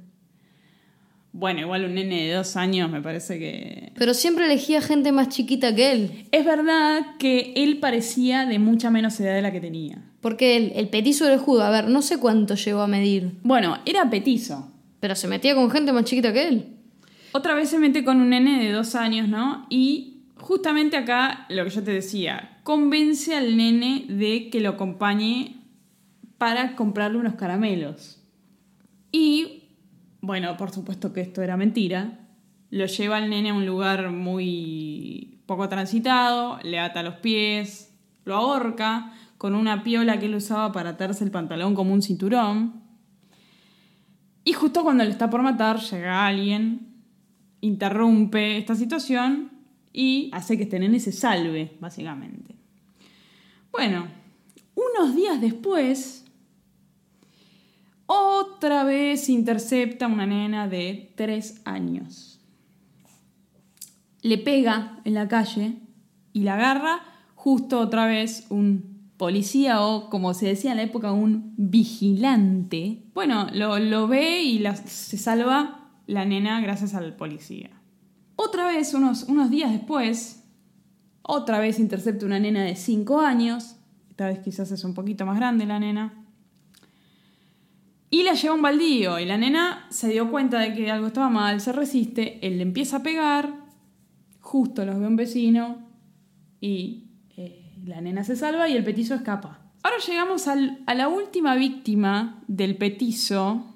Bueno, 1.33 1.61
igual 1.61 1.87
un 1.87 1.95
nene 1.95 2.29
de 2.29 2.35
dos 2.35 2.55
años 2.55 2.89
me 2.89 3.03
parece 3.03 3.41
que... 3.41 3.93
Pero 3.97 4.15
siempre 4.15 4.45
elegía 4.45 4.81
gente 4.81 5.11
más 5.11 5.29
chiquita 5.29 5.75
que 5.75 5.91
él. 5.91 6.29
Es 6.31 6.45
verdad 6.45 7.17
que 7.19 7.53
él 7.57 7.79
parecía 7.81 8.47
de 8.47 8.61
mucha 8.61 8.91
menos 8.91 9.19
edad 9.19 9.35
de 9.35 9.43
la 9.43 9.51
que 9.51 9.61
tenía. 9.61 10.05
Porque 10.21 10.57
él, 10.57 10.73
el 10.77 10.89
petizo 10.89 11.27
orejudo, 11.27 11.65
a 11.65 11.71
ver, 11.71 11.89
no 11.89 12.01
sé 12.01 12.19
cuánto 12.19 12.55
llegó 12.55 12.81
a 12.81 12.87
medir. 12.87 13.33
Bueno, 13.43 13.79
era 13.85 14.09
petizo. 14.09 14.71
Pero 15.01 15.17
se 15.17 15.27
metía 15.27 15.57
con 15.57 15.69
gente 15.69 15.93
más 15.93 16.05
chiquita 16.05 16.33
que 16.33 16.47
él. 16.49 16.76
Otra 17.33 17.55
vez 17.55 17.71
se 17.71 17.79
mete 17.79 18.05
con 18.05 18.21
un 18.21 18.31
nene 18.31 18.63
de 18.63 18.73
dos 18.73 18.95
años, 18.95 19.29
¿no? 19.29 19.67
Y 19.69 20.25
justamente 20.37 20.97
acá, 20.97 21.47
lo 21.49 21.65
que 21.65 21.71
yo 21.71 21.83
te 21.83 21.93
decía, 21.93 22.61
convence 22.63 23.35
al 23.35 23.57
nene 23.57 24.07
de 24.09 24.49
que 24.51 24.61
lo 24.61 24.71
acompañe 24.71 25.63
para 26.39 26.77
comprarle 26.77 27.19
unos 27.19 27.35
caramelos. 27.35 28.23
Y, 29.13 29.65
bueno, 30.21 30.57
por 30.57 30.71
supuesto 30.71 31.13
que 31.13 31.21
esto 31.21 31.43
era 31.43 31.57
mentira. 31.57 32.21
Lo 32.71 32.87
lleva 32.87 33.17
al 33.17 33.31
nene 33.31 33.51
a 33.51 33.55
un 33.55 33.65
lugar 33.65 34.11
muy 34.11 35.41
poco 35.47 35.69
transitado, 35.69 36.59
le 36.63 36.79
ata 36.79 37.03
los 37.03 37.17
pies, 37.17 37.95
lo 38.25 38.35
ahorca 38.35 39.13
con 39.39 39.55
una 39.55 39.83
piola 39.83 40.19
que 40.19 40.27
él 40.27 40.35
usaba 40.35 40.73
para 40.73 40.91
atarse 40.91 41.25
el 41.25 41.31
pantalón 41.31 41.75
como 41.75 41.93
un 41.93 42.03
cinturón. 42.03 42.83
Y 44.45 44.53
justo 44.53 44.83
cuando 44.83 45.05
le 45.05 45.11
está 45.11 45.31
por 45.31 45.43
matar, 45.43 45.79
llega 45.79 46.27
alguien, 46.27 46.96
interrumpe 47.61 48.59
esta 48.59 48.75
situación 48.75 49.51
y 49.93 50.31
hace 50.33 50.57
que 50.57 50.65
este 50.65 50.79
nene 50.79 51.01
se 51.01 51.13
salve, 51.13 51.77
básicamente. 51.81 52.55
Bueno, 53.73 54.09
unos 54.75 55.15
días 55.15 55.41
después, 55.41 56.25
otra 58.07 58.85
vez 58.85 59.29
intercepta 59.29 60.07
una 60.07 60.27
nena 60.27 60.69
de 60.69 61.13
tres 61.17 61.61
años. 61.65 62.41
Le 64.23 64.39
pega 64.39 65.01
en 65.05 65.15
la 65.15 65.29
calle 65.29 65.77
y 66.33 66.41
la 66.41 66.55
agarra 66.55 67.01
justo 67.35 67.81
otra 67.81 68.07
vez 68.07 68.47
un 68.51 68.97
policía 69.17 69.81
o, 69.83 70.11
como 70.11 70.35
se 70.35 70.47
decía 70.47 70.73
en 70.73 70.77
la 70.79 70.83
época, 70.83 71.13
un 71.13 71.55
vigilante. 71.57 73.03
Bueno, 73.15 73.49
lo, 73.53 74.09
ve 74.09 74.43
y 74.43 74.65
se 74.85 75.17
salva 75.17 75.86
la 76.07 76.25
nena 76.25 76.61
gracias 76.61 76.95
al 76.95 77.17
policía. 77.17 77.71
Otra 78.37 78.67
vez, 78.67 78.95
unos, 78.95 79.25
unos 79.25 79.51
días 79.51 79.73
después, 79.73 80.45
otra 81.23 81.59
vez 81.59 81.79
intercepta 81.79 82.27
una 82.27 82.39
nena 82.39 82.63
de 82.65 82.77
5 82.77 83.21
años. 83.21 83.77
Esta 84.11 84.29
vez 84.29 84.39
quizás 84.41 84.71
es 84.71 84.85
un 84.85 84.95
poquito 84.95 85.27
más 85.27 85.37
grande 85.37 85.67
la 85.67 85.79
nena. 85.79 86.25
Y 88.11 88.23
la 88.23 88.35
lleva 88.35 88.55
un 88.55 88.63
baldío. 88.63 89.19
Y 89.19 89.25
la 89.25 89.37
nena 89.37 89.87
se 89.91 90.09
dio 90.09 90.31
cuenta 90.31 90.61
de 90.61 90.75
que 90.75 90.91
algo 90.91 91.09
estaba 91.09 91.29
mal, 91.29 91.61
se 91.61 91.73
resiste. 91.73 92.47
Él 92.47 92.59
le 92.59 92.63
empieza 92.63 92.99
a 92.99 93.03
pegar. 93.03 93.53
Justo 94.41 94.85
los 94.85 94.99
ve 94.99 95.07
un 95.07 95.17
vecino. 95.17 95.79
Y 96.61 97.07
la 97.85 98.01
nena 98.01 98.25
se 98.25 98.37
salva 98.37 98.69
y 98.69 98.77
el 98.77 98.85
petizo 98.85 99.15
escapa. 99.15 99.61
Ahora 99.83 99.99
llegamos 100.05 100.49
a 100.49 100.57
la 100.95 101.09
última 101.09 101.55
víctima 101.55 102.43
del 102.49 102.77
petizo, 102.77 103.76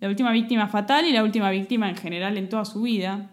la 0.00 0.08
última 0.08 0.32
víctima 0.32 0.68
fatal 0.68 1.06
y 1.06 1.12
la 1.12 1.22
última 1.22 1.50
víctima 1.50 1.88
en 1.88 1.96
general 1.96 2.36
en 2.36 2.48
toda 2.48 2.64
su 2.64 2.82
vida, 2.82 3.30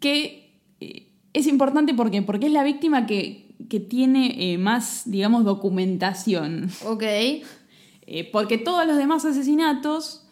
que 0.00 0.58
eh, 0.80 1.12
es 1.32 1.46
importante 1.46 1.94
porque, 1.94 2.22
porque 2.22 2.46
es 2.46 2.52
la 2.52 2.64
víctima 2.64 3.06
que, 3.06 3.48
tiene 3.88 4.52
eh, 4.52 4.58
más, 4.58 5.02
digamos, 5.04 5.44
documentación. 5.44 6.70
Ok. 6.86 7.02
Eh, 7.02 7.44
porque 8.32 8.58
todos 8.58 8.84
los 8.84 8.96
demás 8.96 9.24
asesinatos 9.24 10.26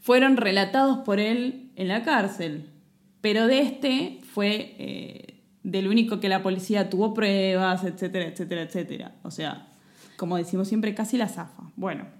fueron 0.00 0.38
relatados 0.38 0.98
por 0.98 1.20
él 1.20 1.70
en 1.76 1.88
la 1.88 2.02
cárcel, 2.02 2.70
pero 3.20 3.46
de 3.46 3.60
este 3.60 4.20
fue 4.32 5.34
del 5.64 5.88
único 5.88 6.18
que 6.18 6.30
la 6.30 6.42
policía 6.42 6.88
tuvo 6.88 7.12
pruebas, 7.12 7.84
etcétera, 7.84 8.26
etcétera, 8.26 8.62
etcétera. 8.62 9.14
O 9.22 9.30
sea, 9.30 9.68
como 10.16 10.38
decimos 10.38 10.68
siempre, 10.68 10.94
casi 10.94 11.18
la 11.18 11.28
zafa. 11.28 11.64
Bueno. 11.76 12.17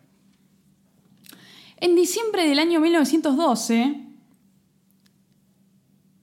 En 1.80 1.94
diciembre 1.94 2.48
del 2.48 2.58
año 2.58 2.80
1912, 2.80 4.04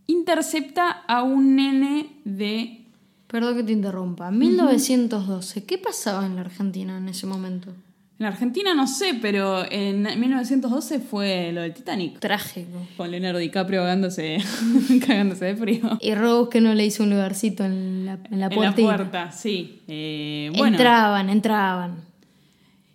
intercepta 0.08 0.90
a 1.08 1.24
un 1.24 1.56
nene 1.56 2.20
de... 2.26 2.82
Perdón 3.28 3.58
que 3.58 3.64
te 3.64 3.72
interrumpa. 3.72 4.32
1912, 4.32 5.66
¿qué 5.66 5.78
pasaba 5.78 6.26
en 6.26 6.36
la 6.36 6.42
Argentina 6.42 6.98
en 6.98 7.10
ese 7.10 7.26
momento? 7.26 7.72
En 8.18 8.26
Argentina 8.26 8.74
no 8.74 8.88
sé, 8.88 9.18
pero 9.22 9.70
en 9.70 10.04
1912 10.04 11.00
fue 11.00 11.52
lo 11.52 11.62
del 11.62 11.74
Titanic. 11.74 12.20
Trágico. 12.20 12.88
Con 12.96 13.12
Leonardo 13.12 13.40
DiCaprio 13.40 13.82
cagándose, 13.82 14.38
cagándose 15.06 15.46
de 15.46 15.56
frío. 15.58 15.98
Y 16.00 16.16
Rose 16.16 16.50
que 16.50 16.62
no 16.62 16.74
le 16.74 16.86
hizo 16.86 17.04
un 17.04 17.10
lugarcito 17.10 17.66
en 17.66 18.06
la, 18.06 18.20
en 18.32 18.40
la 18.40 18.50
puerta. 18.50 18.80
En 18.80 18.88
la 18.88 18.96
puerta, 18.96 19.32
sí. 19.32 19.82
Eh, 19.88 20.52
entraban, 20.56 21.30
entraban. 21.30 22.06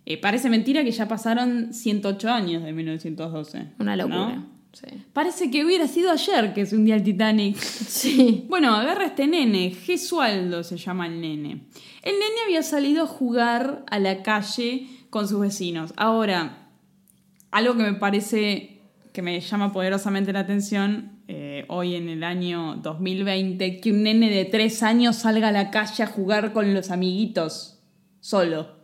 Eh, 0.05 0.17
parece 0.17 0.49
mentira 0.49 0.83
que 0.83 0.91
ya 0.91 1.07
pasaron 1.07 1.73
108 1.73 2.29
años 2.29 2.63
de 2.63 2.73
1912. 2.73 3.73
Una 3.79 3.95
locura. 3.95 4.43
Sí. 4.73 4.87
Parece 5.11 5.51
que 5.51 5.65
hubiera 5.65 5.87
sido 5.87 6.11
ayer 6.11 6.53
que 6.53 6.61
es 6.61 6.73
un 6.73 6.85
día 6.85 6.95
el 6.95 7.03
Titanic. 7.03 7.57
Sí. 7.91 8.45
Bueno, 8.47 8.73
agarra 8.73 9.05
este 9.05 9.27
nene, 9.27 9.71
Gesualdo 9.71 10.63
se 10.63 10.77
llama 10.77 11.07
el 11.07 11.19
nene. 11.19 11.65
El 12.03 12.13
nene 12.13 12.35
había 12.45 12.63
salido 12.63 13.03
a 13.03 13.07
jugar 13.07 13.83
a 13.89 13.99
la 13.99 14.23
calle 14.23 14.87
con 15.09 15.27
sus 15.27 15.41
vecinos. 15.41 15.93
Ahora, 15.97 16.69
algo 17.51 17.75
que 17.75 17.83
me 17.83 17.93
parece 17.93 18.79
que 19.13 19.21
me 19.21 19.39
llama 19.41 19.73
poderosamente 19.73 20.31
la 20.31 20.39
atención 20.39 21.19
eh, 21.27 21.65
hoy 21.67 21.95
en 21.95 22.09
el 22.09 22.23
año 22.23 22.77
2020, 22.77 23.81
que 23.81 23.91
un 23.91 24.03
nene 24.03 24.29
de 24.29 24.45
tres 24.45 24.83
años 24.83 25.17
salga 25.17 25.49
a 25.49 25.51
la 25.51 25.69
calle 25.69 26.03
a 26.03 26.07
jugar 26.07 26.53
con 26.53 26.73
los 26.73 26.91
amiguitos 26.91 27.79
solo. 28.21 28.80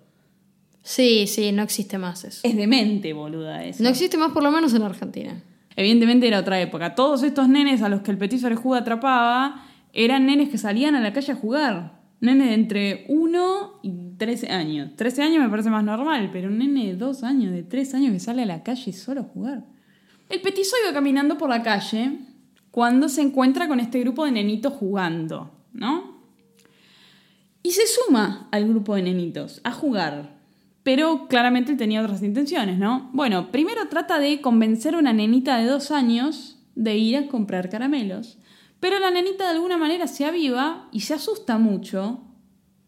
Sí, 0.88 1.28
sí, 1.28 1.52
no 1.52 1.64
existe 1.64 1.98
más 1.98 2.24
eso. 2.24 2.40
Es 2.44 2.56
demente, 2.56 3.12
boluda, 3.12 3.66
eso. 3.66 3.84
No 3.84 3.90
existe 3.90 4.18
más 4.18 4.32
por 4.32 4.42
lo 4.42 4.52
menos 4.52 4.74
en 4.74 4.84
Argentina. 4.84 5.44
Evidentemente 5.76 6.30
era 6.30 6.40
otra 6.40 6.62
época. 6.62 6.96
Todos 6.96 7.24
estos 7.24 7.50
nenes 7.50 7.82
a 7.82 7.90
los 7.90 8.04
que 8.04 8.12
el 8.12 8.18
petiso 8.18 8.48
Orejuda 8.48 8.80
atrapaba 8.80 9.66
eran 9.92 10.26
nenes 10.26 10.48
que 10.48 10.58
salían 10.58 10.96
a 10.96 11.02
la 11.02 11.12
calle 11.12 11.34
a 11.34 11.36
jugar. 11.36 12.00
Nene 12.22 12.46
de 12.46 12.54
entre 12.54 13.06
1 13.10 13.80
y 13.84 13.92
13 14.18 14.50
años. 14.50 14.96
13 14.96 15.24
años 15.24 15.44
me 15.44 15.50
parece 15.50 15.70
más 15.70 15.84
normal, 15.84 16.30
pero 16.32 16.48
un 16.48 16.58
nene 16.58 16.86
de 16.86 16.96
2 16.96 17.22
años, 17.24 17.52
de 17.52 17.64
3 17.64 17.94
años 17.94 18.14
que 18.14 18.22
sale 18.22 18.44
a 18.44 18.46
la 18.46 18.64
calle 18.64 18.94
solo 18.94 19.20
a 19.20 19.24
jugar. 19.26 19.66
El 20.30 20.40
petizo 20.40 20.78
iba 20.82 20.94
caminando 20.94 21.38
por 21.38 21.50
la 21.50 21.64
calle 21.64 22.18
cuando 22.72 23.10
se 23.10 23.24
encuentra 23.24 23.68
con 23.68 23.82
este 23.82 24.00
grupo 24.00 24.24
de 24.24 24.32
nenitos 24.32 24.72
jugando, 24.72 25.52
¿no? 25.74 26.22
Y 27.62 27.72
se 27.72 27.86
suma 27.88 28.48
al 28.54 28.70
grupo 28.70 28.96
de 28.96 29.02
nenitos 29.02 29.60
a 29.66 29.74
jugar. 29.74 30.37
Pero 30.88 31.28
claramente 31.28 31.76
tenía 31.76 32.02
otras 32.02 32.24
intenciones, 32.24 32.78
¿no? 32.78 33.10
Bueno, 33.12 33.52
primero 33.52 33.90
trata 33.90 34.20
de 34.20 34.40
convencer 34.40 34.96
a 34.96 35.00
una 35.00 35.12
nenita 35.12 35.58
de 35.58 35.66
2 35.66 35.92
años 35.92 36.60
de 36.76 36.96
ir 36.96 37.18
a 37.18 37.28
comprar 37.28 37.70
caramelos. 37.70 38.38
Pero 38.80 38.98
la 38.98 39.12
nenita 39.12 39.44
de 39.44 39.50
alguna 39.50 39.76
manera 39.78 40.08
se 40.08 40.24
aviva 40.24 40.88
y 40.94 41.02
se 41.02 41.14
asusta 41.14 41.58
mucho 41.58 42.22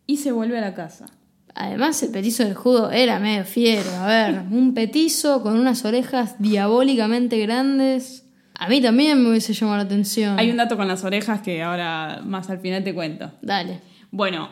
y 0.08 0.16
se 0.16 0.32
vuelve 0.32 0.58
a 0.58 0.62
la 0.62 0.76
casa. 0.76 1.08
Además, 1.56 2.02
el 2.02 2.12
petizo 2.12 2.46
del 2.46 2.54
judo 2.54 2.90
era 2.90 3.20
medio 3.20 3.44
fiero. 3.44 3.90
A 3.98 4.08
ver, 4.08 4.44
un 4.50 4.74
petizo 4.74 5.44
con 5.44 5.60
unas 5.60 5.84
orejas 5.84 6.38
diabólicamente 6.40 7.38
grandes. 7.40 8.26
A 8.54 8.70
mí 8.70 8.80
también 8.80 9.22
me 9.22 9.32
hubiese 9.32 9.52
llamado 9.52 9.76
la 9.76 9.84
atención. 9.84 10.40
Hay 10.40 10.50
un 10.50 10.56
dato 10.56 10.78
con 10.78 10.88
las 10.88 11.04
orejas 11.04 11.42
que 11.42 11.62
ahora 11.62 12.22
más 12.24 12.50
al 12.50 12.62
final 12.62 12.82
te 12.82 12.94
cuento. 12.94 13.34
Dale. 13.42 13.82
Bueno, 14.10 14.50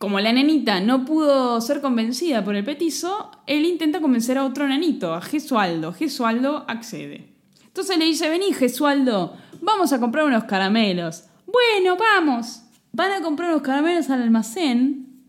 como 0.00 0.18
la 0.18 0.32
nenita 0.32 0.80
no 0.80 1.04
pudo 1.04 1.60
ser 1.60 1.82
convencida 1.82 2.42
por 2.42 2.56
el 2.56 2.64
petizo, 2.64 3.30
él 3.46 3.66
intenta 3.66 4.00
convencer 4.00 4.38
a 4.38 4.46
otro 4.46 4.66
nenito, 4.66 5.12
a 5.12 5.20
Gesualdo. 5.20 5.92
Gesualdo 5.92 6.64
accede. 6.66 7.28
Entonces 7.66 7.98
le 7.98 8.06
dice, 8.06 8.30
vení 8.30 8.54
Gesualdo, 8.54 9.36
vamos 9.60 9.92
a 9.92 10.00
comprar 10.00 10.24
unos 10.24 10.44
caramelos. 10.44 11.24
Bueno, 11.44 11.98
vamos. 11.98 12.62
Van 12.92 13.12
a 13.12 13.20
comprar 13.20 13.50
unos 13.50 13.60
caramelos 13.60 14.08
al 14.08 14.22
almacén. 14.22 15.22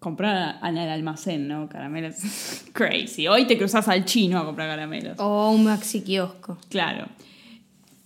Comprar 0.00 0.58
el 0.64 0.78
almacén, 0.78 1.46
¿no? 1.46 1.68
Caramelos. 1.68 2.16
Crazy. 2.72 3.28
Hoy 3.28 3.46
te 3.46 3.56
cruzas 3.56 3.86
al 3.86 4.06
chino 4.06 4.40
a 4.40 4.44
comprar 4.44 4.68
caramelos. 4.68 5.20
O 5.20 5.52
un 5.52 5.62
maxi 5.62 6.02
kiosco. 6.02 6.58
Claro. 6.68 7.06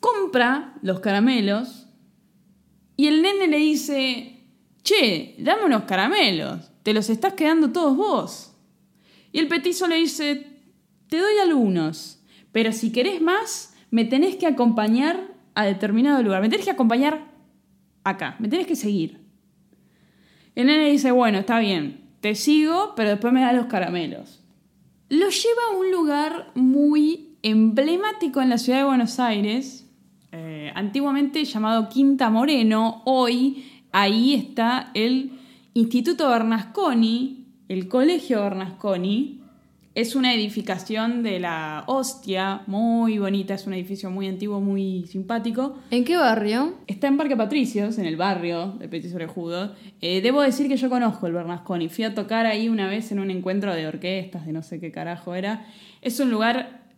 Compra 0.01 0.75
los 0.83 1.01
caramelos 1.01 1.87
y 2.95 3.07
el 3.07 3.23
nene 3.23 3.47
le 3.47 3.57
dice, 3.57 4.34
che, 4.85 5.35
dame 5.39 5.65
unos 5.65 5.85
caramelos. 5.85 6.71
Te 6.85 6.93
los 6.93 7.11
estás 7.11 7.33
quedando 7.33 7.73
todos 7.73 7.97
vos. 7.97 8.57
Y 9.33 9.41
el 9.41 9.49
petizo 9.49 9.89
le 9.89 9.97
dice, 9.97 10.47
te 11.09 11.19
doy 11.19 11.39
algunos, 11.43 12.23
pero 12.53 12.71
si 12.71 12.93
querés 12.93 13.21
más, 13.21 13.75
me 13.91 14.05
tenés 14.05 14.37
que 14.37 14.47
acompañar 14.47 15.35
a 15.55 15.65
determinado 15.65 16.23
lugar, 16.23 16.41
me 16.41 16.49
tenés 16.49 16.65
que 16.65 16.71
acompañar 16.71 17.33
acá, 18.05 18.37
me 18.39 18.49
tenés 18.49 18.67
que 18.67 18.77
seguir. 18.77 19.25
El 20.55 20.67
nene 20.67 20.91
dice, 20.91 21.11
bueno, 21.11 21.39
está 21.39 21.59
bien, 21.59 22.11
te 22.21 22.37
sigo, 22.37 22.93
pero 22.95 23.11
después 23.11 23.33
me 23.33 23.41
da 23.41 23.53
los 23.53 23.67
caramelos. 23.67 24.45
Lo 25.09 25.29
lleva 25.29 25.63
a 25.71 25.77
un 25.77 25.91
lugar 25.91 26.53
muy 26.55 27.37
emblemático 27.43 28.41
en 28.41 28.51
la 28.51 28.59
ciudad 28.59 28.79
de 28.79 28.85
Buenos 28.85 29.19
Aires, 29.19 29.91
eh, 30.33 30.73
antiguamente 30.75 31.45
llamado 31.45 31.89
Quinta 31.89 32.31
Moreno, 32.31 33.03
hoy 33.05 33.74
ahí 33.95 34.35
está 34.35 34.91
el 34.95 35.31
Instituto 35.73 36.29
Bernasconi, 36.29 37.47
el 37.69 37.89
Colegio 37.89 38.43
Bernasconi, 38.43 39.41
es 39.95 40.17
una 40.17 40.35
edificación 40.35 41.23
de 41.23 41.39
la 41.39 41.85
hostia, 41.87 42.63
muy 42.67 43.19
bonita, 43.19 43.55
es 43.55 43.69
un 43.69 43.75
edificio 43.75 44.11
muy 44.11 44.27
antiguo, 44.27 44.61
muy 44.61 45.07
simpático. 45.07 45.79
¿En 45.93 46.05
qué 46.05 46.17
barrio? 46.17 46.75
Está 46.89 47.07
en 47.07 47.17
Parque 47.17 47.37
Patricios, 47.37 47.97
en 47.99 48.07
el 48.07 48.17
barrio 48.17 48.73
de 48.81 48.89
Petit 48.89 49.15
Orejudo. 49.15 49.77
Eh, 50.01 50.21
debo 50.21 50.43
decir 50.43 50.67
que 50.67 50.77
yo 50.77 50.91
conozco 50.91 51.29
el 51.29 51.33
Bernasconi. 51.33 51.89
Fui 51.89 52.03
a 52.03 52.15
tocar 52.15 52.47
ahí 52.47 52.69
una 52.69 52.89
vez 52.89 53.13
en 53.13 53.21
un 53.21 53.31
encuentro 53.31 53.73
de 53.73 53.87
orquestas, 53.87 54.45
de 54.45 54.53
no 54.53 54.65
sé 54.65 54.81
qué 54.81 54.91
carajo 54.91 55.37
era. 55.37 55.67
Es 56.03 56.19
un 56.19 56.33
lugar 56.33 56.91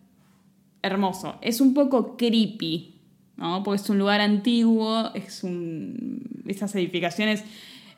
hermoso. 0.80 1.36
Es 1.42 1.60
un 1.60 1.74
poco 1.74 2.16
creepy, 2.16 2.95
¿no? 3.36 3.62
Porque 3.62 3.82
es 3.82 3.90
un 3.90 3.98
lugar 3.98 4.20
antiguo, 4.20 5.10
es 5.14 5.44
un, 5.44 6.22
esas 6.46 6.74
edificaciones 6.74 7.44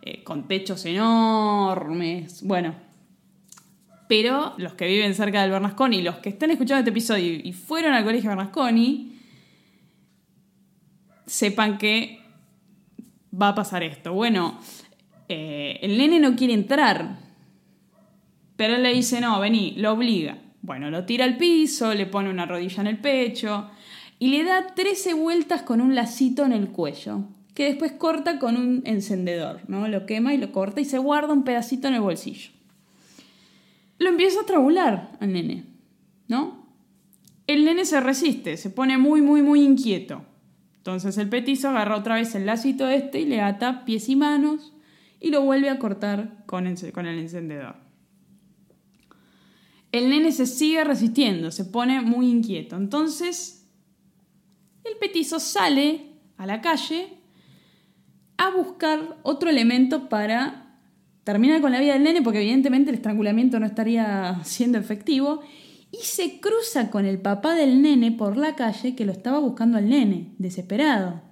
eh, 0.03 0.22
con 0.24 0.48
techos 0.48 0.85
enormes, 0.85 2.42
bueno. 2.42 2.74
Pero 4.09 4.55
los 4.57 4.74
que 4.74 4.87
viven 4.87 5.14
cerca 5.14 5.42
del 5.42 5.51
Bernasconi, 5.51 6.03
los 6.03 6.16
que 6.16 6.31
están 6.31 6.51
escuchando 6.51 6.79
este 6.79 6.90
episodio 6.90 7.40
y 7.42 7.53
fueron 7.53 7.92
al 7.92 8.05
colegio 8.05 8.31
Bernasconi, 8.31 9.12
sepan 11.27 11.77
que 11.77 12.20
va 13.40 13.48
a 13.48 13.55
pasar 13.55 13.83
esto. 13.83 14.14
Bueno, 14.14 14.59
eh, 15.29 15.79
el 15.83 15.98
nene 15.98 16.20
no 16.20 16.35
quiere 16.37 16.55
entrar, 16.55 17.18
pero 18.57 18.77
él 18.77 18.83
le 18.83 18.94
dice, 18.94 19.20
no, 19.20 19.38
vení, 19.40 19.74
lo 19.77 19.92
obliga. 19.92 20.38
Bueno, 20.62 20.90
lo 20.90 21.05
tira 21.05 21.27
al 21.27 21.37
piso, 21.37 21.94
le 21.94 22.07
pone 22.07 22.31
una 22.31 22.46
rodilla 22.46 22.81
en 22.81 22.87
el 22.87 22.98
pecho 22.98 23.70
y 24.19 24.29
le 24.29 24.45
da 24.45 24.75
13 24.75 25.15
vueltas 25.15 25.63
con 25.63 25.81
un 25.81 25.95
lacito 25.95 26.45
en 26.45 26.53
el 26.53 26.71
cuello, 26.71 27.25
que 27.55 27.65
después 27.65 27.93
corta 27.93 28.39
con 28.39 28.57
un 28.57 28.83
encendedor, 28.85 29.61
¿no? 29.69 29.89
Lo 29.89 30.07
quema 30.07 30.35
y 30.35 30.39
lo 30.39 30.53
corta 30.53 30.81
y 30.81 30.85
se 30.85 30.99
guarda 30.99 31.33
un 31.33 31.45
pedacito 31.45 31.89
en 31.89 31.95
el 31.95 32.01
bolsillo. 32.01 32.51
Lo 33.99 34.09
empieza 34.09 34.41
a 34.41 34.47
trabular 34.47 35.17
al 35.21 35.33
nene, 35.33 35.65
¿no? 36.29 36.67
El 37.47 37.65
nene 37.65 37.85
se 37.85 38.01
resiste, 38.01 38.57
se 38.57 38.71
pone 38.71 38.99
muy, 38.99 39.23
muy, 39.23 39.43
muy 39.43 39.63
inquieto. 39.63 40.23
Entonces 40.77 41.19
el 41.19 41.29
petizo 41.29 41.69
agarra 41.69 41.97
otra 41.97 42.15
vez 42.15 42.35
el 42.35 42.47
lacito 42.47 42.89
este 42.89 43.21
y 43.21 43.27
le 43.27 43.41
ata 43.41 43.85
pies 43.85 44.09
y 44.09 44.17
manos 44.17 44.73
y 45.21 45.31
lo 45.31 45.43
vuelve 45.43 45.71
a 45.71 45.79
cortar 45.79 46.45
con 46.47 46.67
el, 46.67 46.93
con 46.93 47.07
el 47.07 47.19
encendedor. 47.19 47.77
El 49.91 50.11
nene 50.11 50.33
se 50.33 50.47
sigue 50.47 50.85
resistiendo, 50.85 51.51
se 51.51 51.65
pone 51.65 52.01
muy 52.01 52.31
inquieto. 52.31 52.77
Entonces 52.77 53.58
el 54.90 54.98
petizo 54.98 55.40
sale 55.40 56.07
a 56.37 56.46
la 56.46 56.61
calle 56.61 57.18
a 58.37 58.51
buscar 58.51 59.18
otro 59.22 59.51
elemento 59.51 60.09
para 60.09 60.81
terminar 61.24 61.61
con 61.61 61.72
la 61.72 61.81
vida 61.81 61.92
del 61.92 62.05
nene, 62.05 62.22
porque 62.22 62.40
evidentemente 62.40 62.90
el 62.90 62.96
estrangulamiento 62.96 63.61
no 63.61 63.66
estaría 63.66 64.40
siendo 64.44 64.79
efectivo, 64.79 65.42
y 65.90 65.98
se 66.05 66.40
cruza 66.40 66.90
con 66.90 67.05
el 67.05 67.20
papá 67.20 67.55
del 67.55 67.83
nene 67.83 68.12
por 68.12 68.37
la 68.37 68.55
calle 68.55 68.94
que 68.94 69.05
lo 69.05 69.12
estaba 69.12 69.38
buscando 69.38 69.79
al 69.79 69.88
nene, 69.88 70.35
desesperado. 70.38 71.22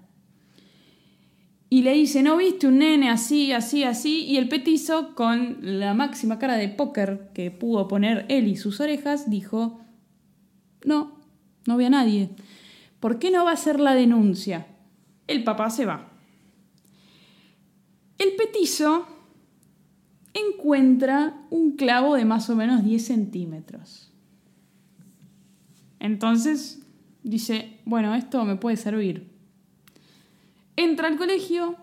Y 1.68 1.82
le 1.82 1.92
dice, 1.94 2.22
¿no 2.22 2.36
viste 2.36 2.68
un 2.68 2.78
nene 2.78 3.10
así, 3.10 3.52
así, 3.52 3.82
así? 3.82 4.24
Y 4.24 4.36
el 4.36 4.48
petizo, 4.48 5.14
con 5.14 5.58
la 5.62 5.94
máxima 5.94 6.38
cara 6.38 6.56
de 6.56 6.68
póker 6.68 7.30
que 7.34 7.50
pudo 7.50 7.88
poner 7.88 8.24
él 8.28 8.48
y 8.48 8.56
sus 8.56 8.80
orejas, 8.80 9.28
dijo, 9.28 9.80
no, 10.84 11.20
no 11.66 11.76
vi 11.76 11.84
a 11.86 11.90
nadie. 11.90 12.30
¿Por 13.00 13.18
qué 13.18 13.30
no 13.30 13.44
va 13.44 13.50
a 13.50 13.54
hacer 13.54 13.80
la 13.80 13.94
denuncia? 13.94 14.66
El 15.26 15.44
papá 15.44 15.70
se 15.70 15.86
va. 15.86 16.12
El 18.18 18.34
petizo 18.36 19.06
encuentra 20.34 21.46
un 21.50 21.76
clavo 21.76 22.14
de 22.14 22.24
más 22.24 22.48
o 22.50 22.56
menos 22.56 22.84
10 22.84 23.04
centímetros. 23.04 24.12
Entonces 25.98 26.82
dice, 27.22 27.80
bueno, 27.84 28.14
esto 28.14 28.44
me 28.44 28.56
puede 28.56 28.76
servir. 28.76 29.30
Entra 30.76 31.08
al 31.08 31.16
colegio, 31.16 31.76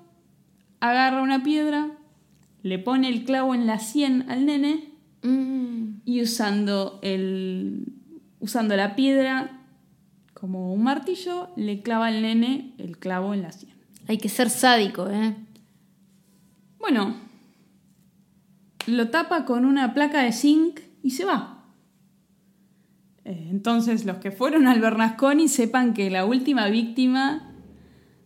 agarra 0.79 1.21
una 1.21 1.43
piedra, 1.43 1.91
le 2.61 2.79
pone 2.79 3.09
el 3.09 3.25
clavo 3.25 3.53
en 3.53 3.67
la 3.67 3.79
sien 3.79 4.29
al 4.29 4.45
nene 4.45 4.93
mm. 5.23 6.01
y 6.05 6.21
usando, 6.21 6.99
el, 7.01 7.93
usando 8.39 8.75
la 8.75 8.95
piedra 8.95 9.62
como 10.43 10.73
un 10.73 10.83
martillo, 10.83 11.51
le 11.55 11.81
clava 11.81 12.07
al 12.07 12.21
nene 12.21 12.73
el 12.77 12.97
clavo 12.97 13.33
en 13.33 13.43
la 13.43 13.53
sien. 13.53 13.71
Hay 14.09 14.17
que 14.17 14.27
ser 14.27 14.49
sádico, 14.49 15.09
¿eh? 15.09 15.37
Bueno, 16.79 17.15
lo 18.87 19.07
tapa 19.07 19.45
con 19.45 19.63
una 19.63 19.93
placa 19.93 20.21
de 20.21 20.33
zinc 20.33 20.81
y 21.01 21.11
se 21.11 21.23
va. 21.23 21.63
Eh, 23.23 23.47
entonces, 23.51 24.03
los 24.03 24.17
que 24.17 24.31
fueron 24.31 24.67
al 24.67 24.81
Bernasconi 24.81 25.47
sepan 25.47 25.93
que 25.93 26.09
la 26.09 26.25
última 26.25 26.67
víctima 26.67 27.55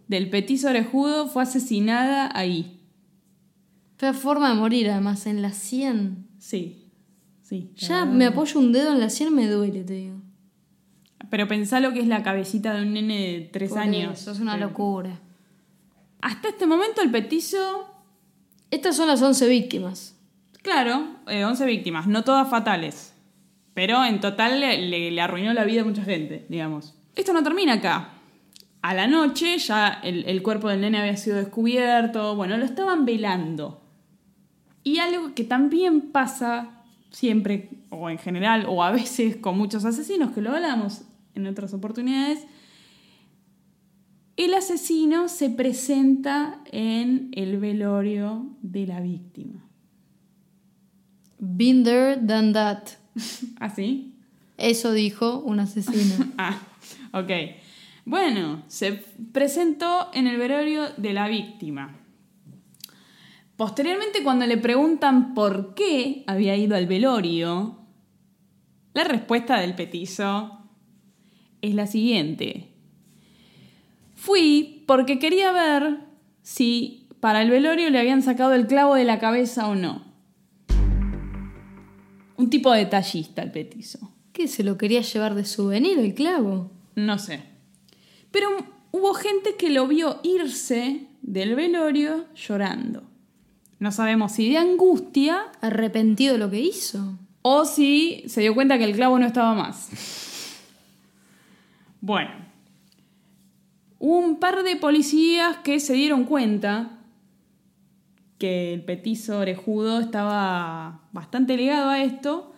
del 0.08 0.32
petiso 0.32 0.70
orejudo 0.70 1.28
fue 1.28 1.44
asesinada 1.44 2.32
ahí. 2.34 2.82
Fue 4.00 4.14
forma 4.14 4.50
de 4.50 4.56
morir, 4.56 4.90
además, 4.90 5.28
en 5.28 5.44
la 5.44 5.52
100. 5.52 6.30
Sí, 6.40 6.90
sí. 7.44 7.74
Ya 7.76 8.06
me 8.06 8.26
apoyo 8.26 8.60
un 8.60 8.72
dedo 8.72 8.92
en 8.92 9.02
la 9.02 9.12
100, 9.12 9.36
me 9.36 9.46
duele, 9.46 9.84
te 9.84 9.94
digo. 9.94 10.27
Pero 11.30 11.48
pensá 11.48 11.80
lo 11.80 11.94
que 11.94 12.00
es 12.00 12.08
la 12.08 12.24
cabecita 12.24 12.74
de 12.74 12.84
un 12.84 12.94
nene 12.94 13.18
de 13.18 13.40
tres 13.52 13.76
años. 13.76 14.22
Eso 14.22 14.32
es 14.32 14.40
una 14.40 14.58
locura. 14.58 15.20
Hasta 16.22 16.50
este 16.50 16.66
momento 16.66 17.02
el 17.02 17.12
petizo... 17.12 17.94
Estas 18.70 18.98
son 18.98 19.08
las 19.08 19.22
11 19.22 19.48
víctimas. 19.48 20.16
Claro, 20.62 21.08
11 21.26 21.64
eh, 21.64 21.68
víctimas, 21.68 22.08
no 22.08 22.24
todas 22.24 22.50
fatales. 22.50 23.14
Pero 23.74 24.04
en 24.04 24.20
total 24.20 24.60
le, 24.60 25.22
arruinó 25.22 25.54
la 25.54 25.64
vida 25.64 25.82
a 25.82 25.86
mucha 25.86 26.04
gente, 26.04 26.46
digamos. 26.50 26.96
Esto 27.16 27.32
no 27.32 27.44
termina 27.44 27.74
acá. 27.74 28.10
A 28.82 28.94
la 28.94 29.08
noche 29.08 29.58
ya 29.58 30.00
el, 30.04 30.42
cuerpo 30.44 30.68
del 30.68 30.82
nene 30.82 31.00
había 31.00 31.16
sido 31.16 31.38
descubierto, 31.38 32.36
bueno, 32.36 32.58
lo 32.58 32.66
estaban 32.66 33.06
velando. 33.06 33.82
Y 34.84 35.00
algo 35.00 35.34
que 35.34 35.44
también 35.44 36.12
pasa 36.12 36.84
siempre, 37.12 37.70
o 37.90 38.10
en 38.10 38.18
general, 38.18 38.66
o 38.68 38.84
a 38.84 38.92
veces 38.92 39.38
con 39.38 39.58
muchos 39.58 39.86
asesinos, 39.86 40.32
que 40.32 40.42
lo 40.42 40.52
hablamos 40.52 41.04
en 41.38 41.48
otras 41.48 41.74
oportunidades, 41.74 42.46
el 44.36 44.54
asesino 44.54 45.30
se 45.30 45.50
presenta 45.50 46.62
en 46.72 47.30
el 47.34 47.58
velorio 47.58 48.46
de 48.62 48.86
la 48.86 49.00
víctima. 49.00 49.66
Been 51.40 51.84
there, 51.84 52.18
done 52.22 52.54
that. 52.54 52.84
¿Así? 53.60 54.14
¿Ah, 54.18 54.54
Eso 54.58 54.92
dijo 54.92 55.40
un 55.40 55.60
asesino. 55.60 56.32
ah, 56.38 56.60
ok. 57.14 57.32
Bueno, 58.06 58.64
se 58.68 59.04
presentó 59.32 60.10
en 60.14 60.28
el 60.28 60.38
velorio 60.38 60.90
de 60.98 61.14
la 61.14 61.28
víctima. 61.28 61.96
Posteriormente, 63.56 64.24
cuando 64.24 64.46
le 64.46 64.58
preguntan 64.58 65.34
por 65.34 65.74
qué 65.74 66.24
había 66.28 66.56
ido 66.56 66.76
al 66.76 66.86
velorio, 66.86 67.80
la 68.94 69.04
respuesta 69.04 69.60
del 69.60 69.76
petizo 69.76 70.57
es 71.68 71.76
la 71.76 71.88
siguiente. 71.88 72.70
Fui 74.16 74.84
porque 74.88 75.20
quería 75.20 75.52
ver 75.52 76.00
si 76.42 77.08
para 77.20 77.42
el 77.42 77.50
velorio 77.50 77.90
le 77.90 78.00
habían 78.00 78.22
sacado 78.22 78.54
el 78.54 78.68
clavo 78.68 78.96
de 78.96 79.04
la 79.04 79.20
cabeza 79.20 79.68
o 79.68 79.76
no. 79.76 80.06
Un 82.38 82.50
tipo 82.50 82.72
detallista 82.72 83.42
el 83.42 83.52
petizo. 83.52 84.12
¿Qué? 84.32 84.48
¿Se 84.48 84.64
lo 84.64 84.78
quería 84.78 85.02
llevar 85.02 85.34
de 85.34 85.46
souvenir 85.46 85.98
el 85.98 86.14
clavo? 86.14 86.72
No 86.96 87.18
sé. 87.18 87.42
Pero 88.32 88.50
hubo 88.92 89.14
gente 89.14 89.56
que 89.58 89.70
lo 89.70 89.88
vio 89.88 90.20
irse 90.24 91.08
del 91.22 91.56
velorio 91.56 92.26
llorando. 92.36 93.04
No 93.80 93.92
sabemos 93.92 94.34
si 94.34 94.50
de 94.50 94.58
angustia. 94.58 95.46
Arrepentido 95.62 96.34
de 96.34 96.40
lo 96.40 96.50
que 96.52 96.60
hizo. 96.60 97.18
O 97.42 97.66
si 97.66 98.24
se 98.28 98.42
dio 98.42 98.54
cuenta 98.54 98.78
que 98.78 98.84
el 98.84 98.96
clavo 98.96 99.18
no 99.18 99.26
estaba 99.26 99.54
más. 99.54 99.90
Bueno. 102.08 102.32
Un 104.00 104.40
par 104.40 104.64
de 104.64 104.78
policías 104.78 105.58
que 105.58 105.82
se 105.82 105.92
dieron 105.92 106.24
cuenta 106.24 107.00
que 108.38 108.74
el 108.74 108.82
petizo 108.86 109.40
orejudo 109.40 110.00
estaba 110.00 111.02
bastante 111.12 111.58
ligado 111.58 111.90
a 111.90 112.02
esto, 112.02 112.54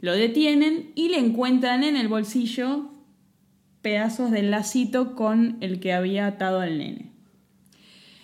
lo 0.00 0.14
detienen 0.14 0.90
y 0.94 1.10
le 1.10 1.18
encuentran 1.18 1.84
en 1.84 1.96
el 1.96 2.08
bolsillo 2.08 2.92
pedazos 3.82 4.30
del 4.30 4.50
lacito 4.50 5.14
con 5.14 5.58
el 5.60 5.80
que 5.80 5.92
había 5.92 6.26
atado 6.26 6.60
al 6.60 6.78
nene. 6.78 7.10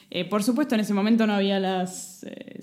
Eh, 0.09 0.25
por 0.25 0.43
supuesto, 0.43 0.77
en 0.77 0.81
ese 0.81 0.95
momento 0.95 1.27
no 1.27 1.35
había 1.35 1.61
las 1.61 2.25
eh, 2.25 2.59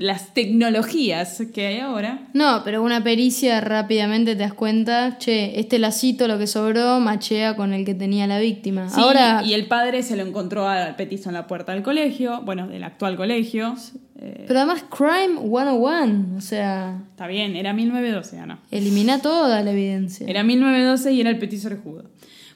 las 0.00 0.32
tecnologías 0.32 1.42
que 1.52 1.66
hay 1.66 1.78
ahora. 1.78 2.28
No, 2.32 2.62
pero 2.64 2.82
una 2.82 3.04
pericia 3.04 3.60
rápidamente 3.60 4.34
te 4.34 4.40
das 4.40 4.54
cuenta, 4.54 5.18
che, 5.18 5.60
este 5.60 5.78
lacito, 5.78 6.26
lo 6.26 6.38
que 6.38 6.46
sobró, 6.46 7.00
machea 7.00 7.54
con 7.54 7.74
el 7.74 7.84
que 7.84 7.94
tenía 7.94 8.26
la 8.26 8.38
víctima. 8.38 8.88
ahora... 8.94 9.42
Y 9.44 9.52
el 9.52 9.66
padre 9.66 10.02
se 10.02 10.16
lo 10.16 10.22
encontró 10.22 10.66
al 10.66 10.96
petizo 10.96 11.28
en 11.28 11.34
la 11.34 11.46
puerta 11.46 11.72
del 11.72 11.82
colegio, 11.82 12.40
bueno, 12.42 12.66
del 12.66 12.82
actual 12.82 13.16
colegio. 13.16 13.74
Eh, 14.18 14.44
pero 14.48 14.60
además, 14.60 14.84
Crime 14.88 15.38
101, 15.38 16.38
o 16.38 16.40
sea... 16.40 17.02
Está 17.10 17.26
bien, 17.26 17.54
era 17.54 17.74
1912, 17.74 18.38
Ana. 18.38 18.60
Elimina 18.70 19.20
toda 19.20 19.62
la 19.62 19.70
evidencia. 19.70 20.26
Era 20.26 20.42
1912 20.42 21.12
y 21.12 21.20
era 21.20 21.28
el 21.28 21.38
petizo 21.38 21.68
rejudo. 21.68 22.04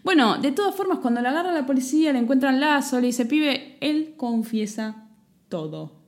Bueno, 0.02 0.38
de 0.38 0.50
todas 0.50 0.74
formas, 0.74 1.00
cuando 1.00 1.20
le 1.20 1.28
agarra 1.28 1.52
la 1.52 1.66
policía, 1.66 2.10
le 2.14 2.20
encuentran 2.20 2.58
lazo, 2.58 3.00
le 3.00 3.08
dice, 3.08 3.26
pibe, 3.26 3.76
él 3.82 4.14
confiesa 4.16 5.08
todo. 5.50 6.03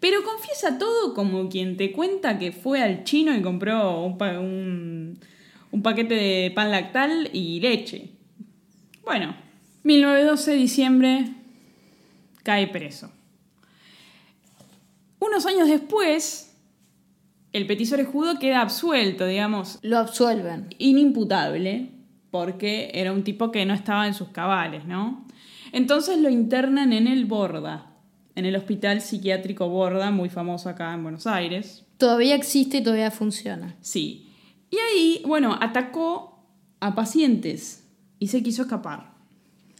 Pero 0.00 0.24
confiesa 0.24 0.78
todo 0.78 1.14
como 1.14 1.50
quien 1.50 1.76
te 1.76 1.92
cuenta 1.92 2.38
que 2.38 2.52
fue 2.52 2.82
al 2.82 3.04
chino 3.04 3.36
y 3.36 3.42
compró 3.42 4.02
un, 4.02 5.20
paquete 5.82 6.14
de 6.14 6.50
pan 6.54 6.70
lactal 6.70 7.28
y 7.34 7.60
leche. 7.60 8.10
Bueno, 9.04 9.36
1912, 9.84 10.54
diciembre, 10.54 11.26
cae 12.42 12.66
preso. 12.68 13.10
Unos 15.18 15.44
años 15.44 15.68
después, 15.68 16.56
el 17.52 17.66
petiso 17.66 17.94
orejudo 17.94 18.38
queda 18.38 18.62
absuelto, 18.62 19.26
digamos, 19.26 19.78
Lo 19.82 19.98
absuelven. 19.98 20.74
inimputable, 20.78 21.90
porque 22.30 22.90
era 22.94 23.12
un 23.12 23.22
tipo 23.22 23.50
que 23.50 23.66
no 23.66 23.74
estaba 23.74 24.06
en 24.06 24.14
sus 24.14 24.28
cabales, 24.28 24.86
¿no? 24.86 25.26
Entonces 25.72 26.18
lo 26.18 26.30
internan 26.30 26.94
en 26.94 27.06
el 27.06 27.26
Borda, 27.26 27.89
en 28.40 28.46
el 28.46 28.56
hospital 28.56 29.02
psiquiátrico 29.02 29.68
Borda, 29.68 30.10
muy 30.10 30.30
famoso 30.30 30.68
acá 30.70 30.92
en 30.94 31.02
Buenos 31.02 31.26
Aires. 31.26 31.84
Todavía 31.98 32.34
existe 32.34 32.78
y 32.78 32.82
todavía 32.82 33.10
funciona. 33.10 33.76
Sí. 33.80 34.32
Y 34.70 34.76
ahí, 34.78 35.22
bueno, 35.26 35.56
atacó 35.60 36.46
a 36.80 36.94
pacientes 36.94 37.86
y 38.18 38.28
se 38.28 38.42
quiso 38.42 38.62
escapar. 38.62 39.14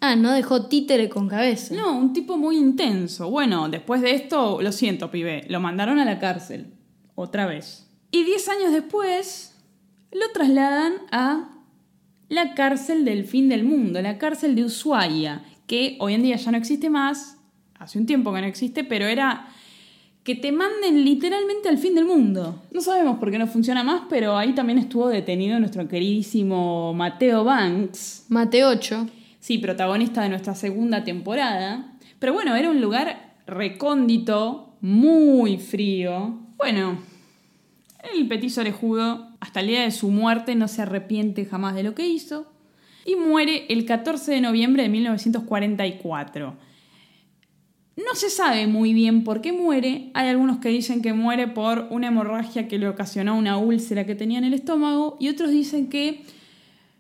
Ah, 0.03 0.15
no 0.15 0.33
dejó 0.33 0.67
títere 0.67 1.09
con 1.09 1.29
cabeza. 1.29 1.75
No, 1.75 1.97
un 1.97 2.13
tipo 2.13 2.37
muy 2.37 2.59
intenso. 2.59 3.31
Bueno, 3.31 3.69
después 3.71 4.03
de 4.03 4.15
esto, 4.15 4.61
lo 4.61 4.73
siento, 4.73 5.11
pibe, 5.11 5.47
lo 5.49 5.61
mandaron 5.61 5.99
a 5.99 6.05
la 6.05 6.19
cárcel. 6.19 6.75
Otra 7.15 7.47
vez. 7.47 7.91
Y 8.11 8.25
10 8.25 8.49
años 8.51 8.73
después, 8.73 9.57
lo 10.13 10.31
trasladan 10.33 10.93
a 11.11 11.65
la 12.29 12.55
cárcel 12.55 13.07
del 13.07 13.25
fin 13.25 13.49
del 13.49 13.65
mundo, 13.65 14.03
la 14.03 14.19
cárcel 14.19 14.55
de 14.55 14.65
Ushuaia, 14.65 15.45
que 15.67 15.97
hoy 16.01 16.13
en 16.15 16.23
día 16.23 16.37
ya 16.37 16.51
no 16.51 16.59
existe 16.59 16.91
más, 16.91 17.40
hace 17.81 17.99
un 17.99 18.07
tiempo 18.07 18.33
que 18.33 18.41
no 18.41 18.47
existe, 18.47 18.85
pero 18.85 19.07
era 19.07 19.49
que 20.23 20.35
te 20.35 20.53
manden 20.53 21.05
literalmente 21.05 21.69
al 21.69 21.79
fin 21.79 21.95
del 21.95 22.05
mundo. 22.05 22.63
No 22.73 22.83
sabemos 22.83 23.19
por 23.19 23.31
qué 23.31 23.39
no 23.39 23.47
funciona 23.47 23.83
más, 23.83 24.03
pero 24.09 24.37
ahí 24.37 24.55
también 24.55 24.79
estuvo 24.79 25.09
detenido 25.09 25.59
nuestro 25.59 25.89
queridísimo 25.89 26.93
Mateo 26.93 27.43
Banks, 27.43 28.27
Mate 28.29 28.65
8. 28.65 29.09
Sí, 29.41 29.59
protagonista 29.59 30.23
de 30.23 30.29
nuestra 30.29 30.55
segunda 30.55 31.03
temporada. 31.05 31.95
Pero 32.19 32.35
bueno, 32.35 32.55
era 32.55 32.71
un 32.71 32.83
lugar 32.83 33.35
recóndito, 33.47 34.75
muy 34.83 35.57
frío. 35.57 36.39
Bueno, 36.59 36.99
el 38.15 38.29
petiso 38.29 38.61
orejudo, 38.61 39.31
hasta 39.41 39.61
el 39.61 39.69
día 39.69 39.83
de 39.83 39.91
su 39.91 40.11
muerte, 40.11 40.55
no 40.55 40.69
se 40.69 40.83
arrepiente 40.83 41.47
jamás 41.47 41.75
de 41.75 41.83
lo 41.83 41.95
que 41.95 42.07
hizo. 42.07 42.47
Y 43.07 43.17
muere 43.17 43.65
el 43.71 43.87
14 43.87 44.33
de 44.33 44.43
noviembre 44.43 44.83
de 44.83 44.91
1944. 44.91 46.70
No 47.97 48.15
se 48.15 48.31
sabe 48.31 48.67
muy 48.67 48.95
bien 48.95 49.25
por 49.25 49.41
qué 49.41 49.53
muere. 49.53 50.11
Hay 50.15 50.29
algunos 50.29 50.59
que 50.59 50.69
dicen 50.71 51.03
que 51.03 51.13
muere 51.13 51.49
por 51.49 51.87
una 51.91 52.07
hemorragia 52.09 52.67
que 52.67 52.79
le 52.79 52.89
ocasionó 52.89 53.37
una 53.37 53.57
úlcera 53.59 54.07
que 54.07 54.15
tenía 54.15 54.39
en 54.39 54.45
el 54.45 54.55
estómago 54.55 55.17
y 55.21 55.29
otros 55.29 55.51
dicen 55.51 55.89
que 55.91 56.25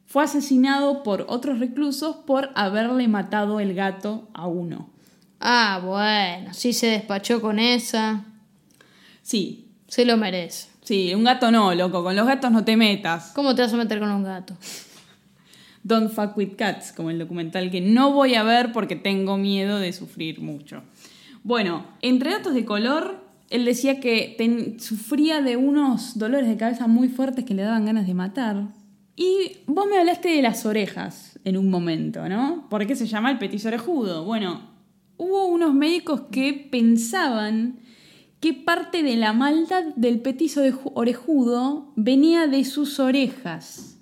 fue 0.06 0.24
asesinado 0.24 1.02
por 1.02 1.24
otros 1.28 1.58
reclusos 1.58 2.16
por 2.16 2.50
haberle 2.54 3.08
matado 3.08 3.60
el 3.60 3.74
gato 3.74 4.28
a 4.34 4.46
uno. 4.46 4.90
Ah, 5.40 5.80
bueno, 5.82 6.52
sí 6.52 6.72
se 6.72 6.88
despachó 6.88 7.40
con 7.40 7.58
esa. 7.58 8.24
Sí, 9.22 9.68
Se 9.88 10.04
lo 10.04 10.16
merece. 10.16 10.68
sí, 10.82 11.14
un 11.14 11.24
gato 11.24 11.50
no, 11.50 11.74
loco, 11.74 12.02
con 12.02 12.14
los 12.16 12.26
gatos 12.26 12.50
no 12.50 12.64
te 12.64 12.76
metas. 12.76 13.30
¿Cómo 13.34 13.54
te 13.54 13.62
vas 13.62 13.72
a 13.72 13.76
meter 13.76 14.00
con 14.00 14.10
un 14.10 14.24
gato? 14.24 14.54
Don't 15.82 16.10
fuck 16.12 16.36
with 16.36 16.56
cats, 16.56 16.92
como 16.92 17.10
el 17.10 17.18
documental 17.18 17.70
que 17.70 17.80
no 17.80 18.12
voy 18.12 18.34
a 18.34 18.42
ver 18.42 18.72
porque 18.72 18.96
tengo 18.96 19.36
miedo 19.38 19.78
de 19.78 19.92
sufrir 19.92 20.40
mucho. 20.40 20.82
Bueno, 21.42 21.86
entre 22.02 22.30
datos 22.32 22.52
de 22.54 22.64
color, 22.66 23.24
él 23.48 23.64
decía 23.64 23.98
que 23.98 24.34
ten- 24.36 24.78
sufría 24.78 25.40
de 25.40 25.56
unos 25.56 26.18
dolores 26.18 26.48
de 26.48 26.56
cabeza 26.58 26.86
muy 26.86 27.08
fuertes 27.08 27.44
que 27.46 27.54
le 27.54 27.62
daban 27.62 27.86
ganas 27.86 28.06
de 28.06 28.14
matar. 28.14 28.68
Y 29.16 29.58
vos 29.66 29.86
me 29.90 29.98
hablaste 29.98 30.28
de 30.28 30.42
las 30.42 30.64
orejas 30.66 31.38
en 31.44 31.56
un 31.56 31.68
momento, 31.70 32.28
¿no? 32.28 32.66
¿Por 32.68 32.86
qué 32.86 32.94
se 32.94 33.06
llama 33.06 33.30
el 33.30 33.38
petiso 33.38 33.68
orejudo? 33.68 34.24
Bueno, 34.24 34.60
hubo 35.16 35.46
unos 35.46 35.74
médicos 35.74 36.22
que 36.30 36.52
pensaban 36.70 37.80
que 38.40 38.52
parte 38.54 39.02
de 39.02 39.16
la 39.16 39.32
maldad 39.32 39.84
del 39.96 40.20
petiso 40.20 40.62
oreju- 40.64 40.92
orejudo 40.94 41.92
venía 41.96 42.46
de 42.46 42.64
sus 42.64 42.98
orejas. 43.00 43.99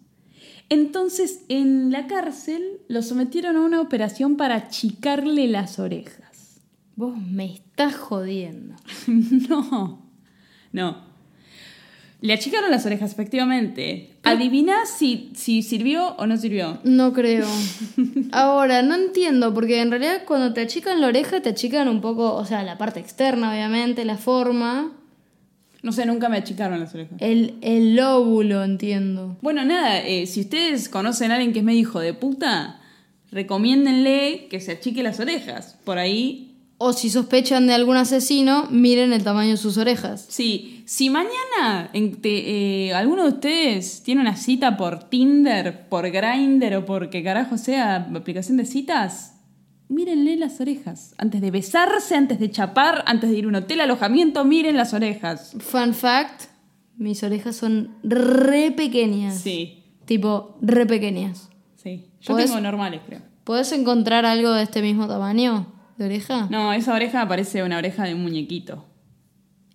Entonces, 0.71 1.45
en 1.49 1.91
la 1.91 2.07
cárcel 2.07 2.81
lo 2.89 3.03
sometieron 3.03 3.57
a 3.57 3.61
una 3.61 3.81
operación 3.81 4.37
para 4.37 4.57
achicarle 4.57 5.49
las 5.49 5.79
orejas. 5.79 6.61
Vos 6.97 7.17
me 7.17 7.55
estás 7.55 7.95
jodiendo. 7.95 8.75
no, 9.07 10.03
no. 10.73 11.09
Le 12.21 12.33
achicaron 12.33 12.73
las 12.73 12.85
orejas, 12.85 13.13
efectivamente. 13.13 14.17
Adiviná 14.25 14.87
si, 14.87 15.31
si 15.37 15.63
sirvió 15.63 16.17
o 16.17 16.27
no 16.27 16.37
sirvió. 16.37 16.81
No 16.83 17.13
creo. 17.13 17.47
Ahora, 18.33 18.83
no 18.83 18.97
entiendo, 18.97 19.55
porque 19.55 19.81
en 19.81 19.91
realidad 19.91 20.25
cuando 20.27 20.53
te 20.53 20.63
achican 20.63 21.01
la 21.01 21.07
oreja, 21.07 21.41
te 21.41 21.51
achican 21.51 21.87
un 21.87 22.01
poco, 22.01 22.35
o 22.35 22.45
sea, 22.45 22.65
la 22.65 22.77
parte 22.77 22.99
externa, 22.99 23.53
obviamente, 23.53 24.05
la 24.05 24.17
forma, 24.17 24.93
No 25.83 25.93
sé, 25.93 26.07
nunca 26.07 26.29
me 26.29 26.37
achicaron 26.39 26.81
las 26.81 26.93
orejas. 26.95 27.17
el, 27.21 27.55
el 27.63 27.95
lóbulo, 27.97 28.65
entiendo. 28.65 29.37
Bueno, 29.43 29.65
nada, 29.65 30.01
eh, 30.01 30.27
si 30.27 30.41
ustedes 30.41 30.89
conocen 30.89 31.31
a 31.31 31.35
alguien 31.35 31.53
que 31.53 31.61
es 31.61 31.65
medio 31.65 31.81
hijo 31.81 32.01
de 32.01 32.15
puta, 32.15 32.81
recomiéndenle 33.31 34.49
que 34.51 34.61
se 34.61 34.73
achique 34.73 35.03
las 35.03 35.21
orejas. 35.21 35.77
Por 35.85 35.99
ahí 35.99 36.45
O 36.81 36.93
si 36.93 37.11
sospechan 37.11 37.67
de 37.67 37.75
algún 37.75 37.97
asesino, 37.97 38.69
miren 38.71 39.13
el 39.13 39.25
tamaño 39.25 39.51
de 39.53 39.57
sus 39.57 39.79
orejas. 39.79 40.27
Sí, 40.29 40.85
si 40.87 41.11
mañana 41.11 41.91
en- 41.93 42.21
te- 42.21 42.87
eh, 42.87 42.95
alguno 42.95 43.25
de 43.25 43.31
ustedes 43.31 44.03
tiene 44.05 44.21
una 44.21 44.37
cita 44.37 44.77
por 44.77 45.09
Tinder, 45.11 45.89
por 45.89 46.09
Grindr 46.09 46.77
o 46.77 46.85
por 46.87 47.11
que 47.11 47.25
carajo 47.25 47.59
sea 47.59 47.97
aplicación 48.15 48.59
de 48.59 48.65
citas, 48.65 49.38
mírenle 49.89 50.37
las 50.37 50.61
orejas. 50.61 51.15
Antes 51.19 51.41
de 51.41 51.51
besarse, 51.51 52.15
antes 52.15 52.39
de 52.39 52.51
chapar, 52.51 53.03
antes 53.07 53.31
de 53.31 53.37
ir 53.39 53.45
a 53.45 53.49
un 53.49 53.55
hotel 53.55 53.81
alojamiento, 53.81 54.45
miren 54.45 54.77
las 54.77 54.93
orejas. 54.95 55.55
Fun 55.59 55.95
fact, 55.95 56.45
mis 56.97 57.23
orejas 57.23 57.57
son 57.57 57.97
re 58.03 58.71
pequeñas. 58.73 59.37
Sí, 59.39 59.75
Tipo, 60.05 60.57
re 60.63 60.87
pequeñas. 60.87 61.49
sí. 61.77 62.07
Yo 62.21 62.35
¿Podés- 62.35 62.47
tengo 62.47 62.61
normales, 62.61 63.01
creo. 63.07 63.21
¿Puedes 63.45 63.71
encontrar 63.73 64.27
algo 64.27 64.51
de 64.53 64.63
este 64.65 64.83
mismo 64.83 65.07
tamaño 65.07 65.67
de 65.97 66.05
oreja? 66.07 66.49
No, 66.51 66.73
esa 66.73 66.93
oreja 66.95 67.27
parece 67.29 67.63
una 67.63 67.79
oreja 67.79 68.05
de 68.05 68.15
un 68.15 68.23
muñequito. 68.23 68.85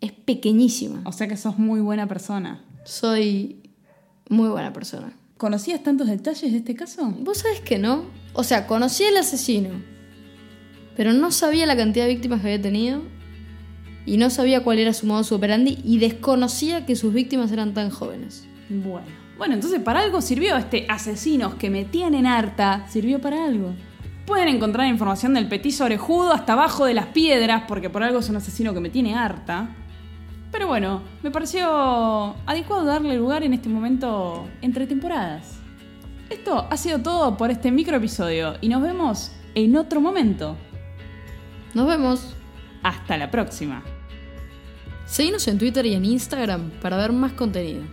Es 0.01 0.11
pequeñísima. 0.11 1.01
O 1.05 1.11
sea 1.13 1.27
que 1.27 1.37
sos 1.37 1.57
muy 1.57 1.79
buena 1.79 2.07
persona. 2.07 2.63
Soy 2.85 3.61
muy 4.29 4.49
buena 4.49 4.73
persona. 4.73 5.13
¿Conocías 5.37 5.81
tantos 5.83 6.07
detalles 6.07 6.51
de 6.51 6.57
este 6.57 6.75
caso? 6.75 7.09
¿Vos 7.21 7.39
sabés 7.39 7.61
que 7.61 7.79
no? 7.79 8.03
O 8.33 8.43
sea, 8.43 8.67
conocí 8.67 9.03
al 9.05 9.17
asesino, 9.17 9.69
pero 10.95 11.13
no 11.13 11.31
sabía 11.31 11.65
la 11.65 11.75
cantidad 11.75 12.05
de 12.05 12.13
víctimas 12.13 12.41
que 12.41 12.47
había 12.47 12.61
tenido 12.61 13.01
y 14.05 14.17
no 14.17 14.29
sabía 14.29 14.63
cuál 14.63 14.79
era 14.79 14.93
su 14.93 15.05
modo 15.05 15.23
operandi 15.35 15.79
y 15.83 15.97
desconocía 15.97 16.85
que 16.85 16.95
sus 16.95 17.13
víctimas 17.13 17.51
eran 17.51 17.73
tan 17.73 17.89
jóvenes. 17.89 18.47
Bueno. 18.69 19.23
Bueno, 19.37 19.55
entonces 19.55 19.79
para 19.81 20.01
algo 20.01 20.21
sirvió 20.21 20.55
este 20.57 20.85
asesinos 20.89 21.55
que 21.55 21.69
me 21.69 21.85
tienen 21.85 22.25
harta. 22.25 22.85
Sirvió 22.87 23.19
para 23.19 23.45
algo. 23.45 23.73
Pueden 24.25 24.47
encontrar 24.47 24.87
información 24.87 25.33
del 25.33 25.49
petiso 25.49 25.85
orejudo 25.85 26.31
hasta 26.31 26.53
abajo 26.53 26.85
de 26.85 26.93
las 26.93 27.07
piedras, 27.07 27.63
porque 27.67 27.89
por 27.89 28.03
algo 28.03 28.19
es 28.19 28.29
un 28.29 28.37
asesino 28.37 28.73
que 28.73 28.79
me 28.79 28.89
tiene 28.89 29.15
harta. 29.15 29.75
Pero 30.51 30.67
bueno, 30.67 31.01
me 31.23 31.31
pareció 31.31 32.35
adecuado 32.45 32.85
darle 32.85 33.17
lugar 33.17 33.43
en 33.43 33.53
este 33.53 33.69
momento 33.69 34.47
entre 34.61 34.85
temporadas. 34.85 35.57
Esto 36.29 36.67
ha 36.69 36.77
sido 36.77 36.99
todo 36.99 37.35
por 37.37 37.51
este 37.51 37.71
micro 37.71 37.97
episodio 37.97 38.53
y 38.61 38.69
nos 38.69 38.81
vemos 38.81 39.31
en 39.55 39.75
otro 39.75 39.99
momento. 39.99 40.55
Nos 41.73 41.87
vemos. 41.87 42.35
Hasta 42.83 43.17
la 43.17 43.31
próxima. 43.31 43.83
Seguinos 45.05 45.47
en 45.47 45.57
Twitter 45.57 45.85
y 45.85 45.93
en 45.93 46.05
Instagram 46.05 46.69
para 46.81 46.97
ver 46.97 47.11
más 47.11 47.33
contenido. 47.33 47.83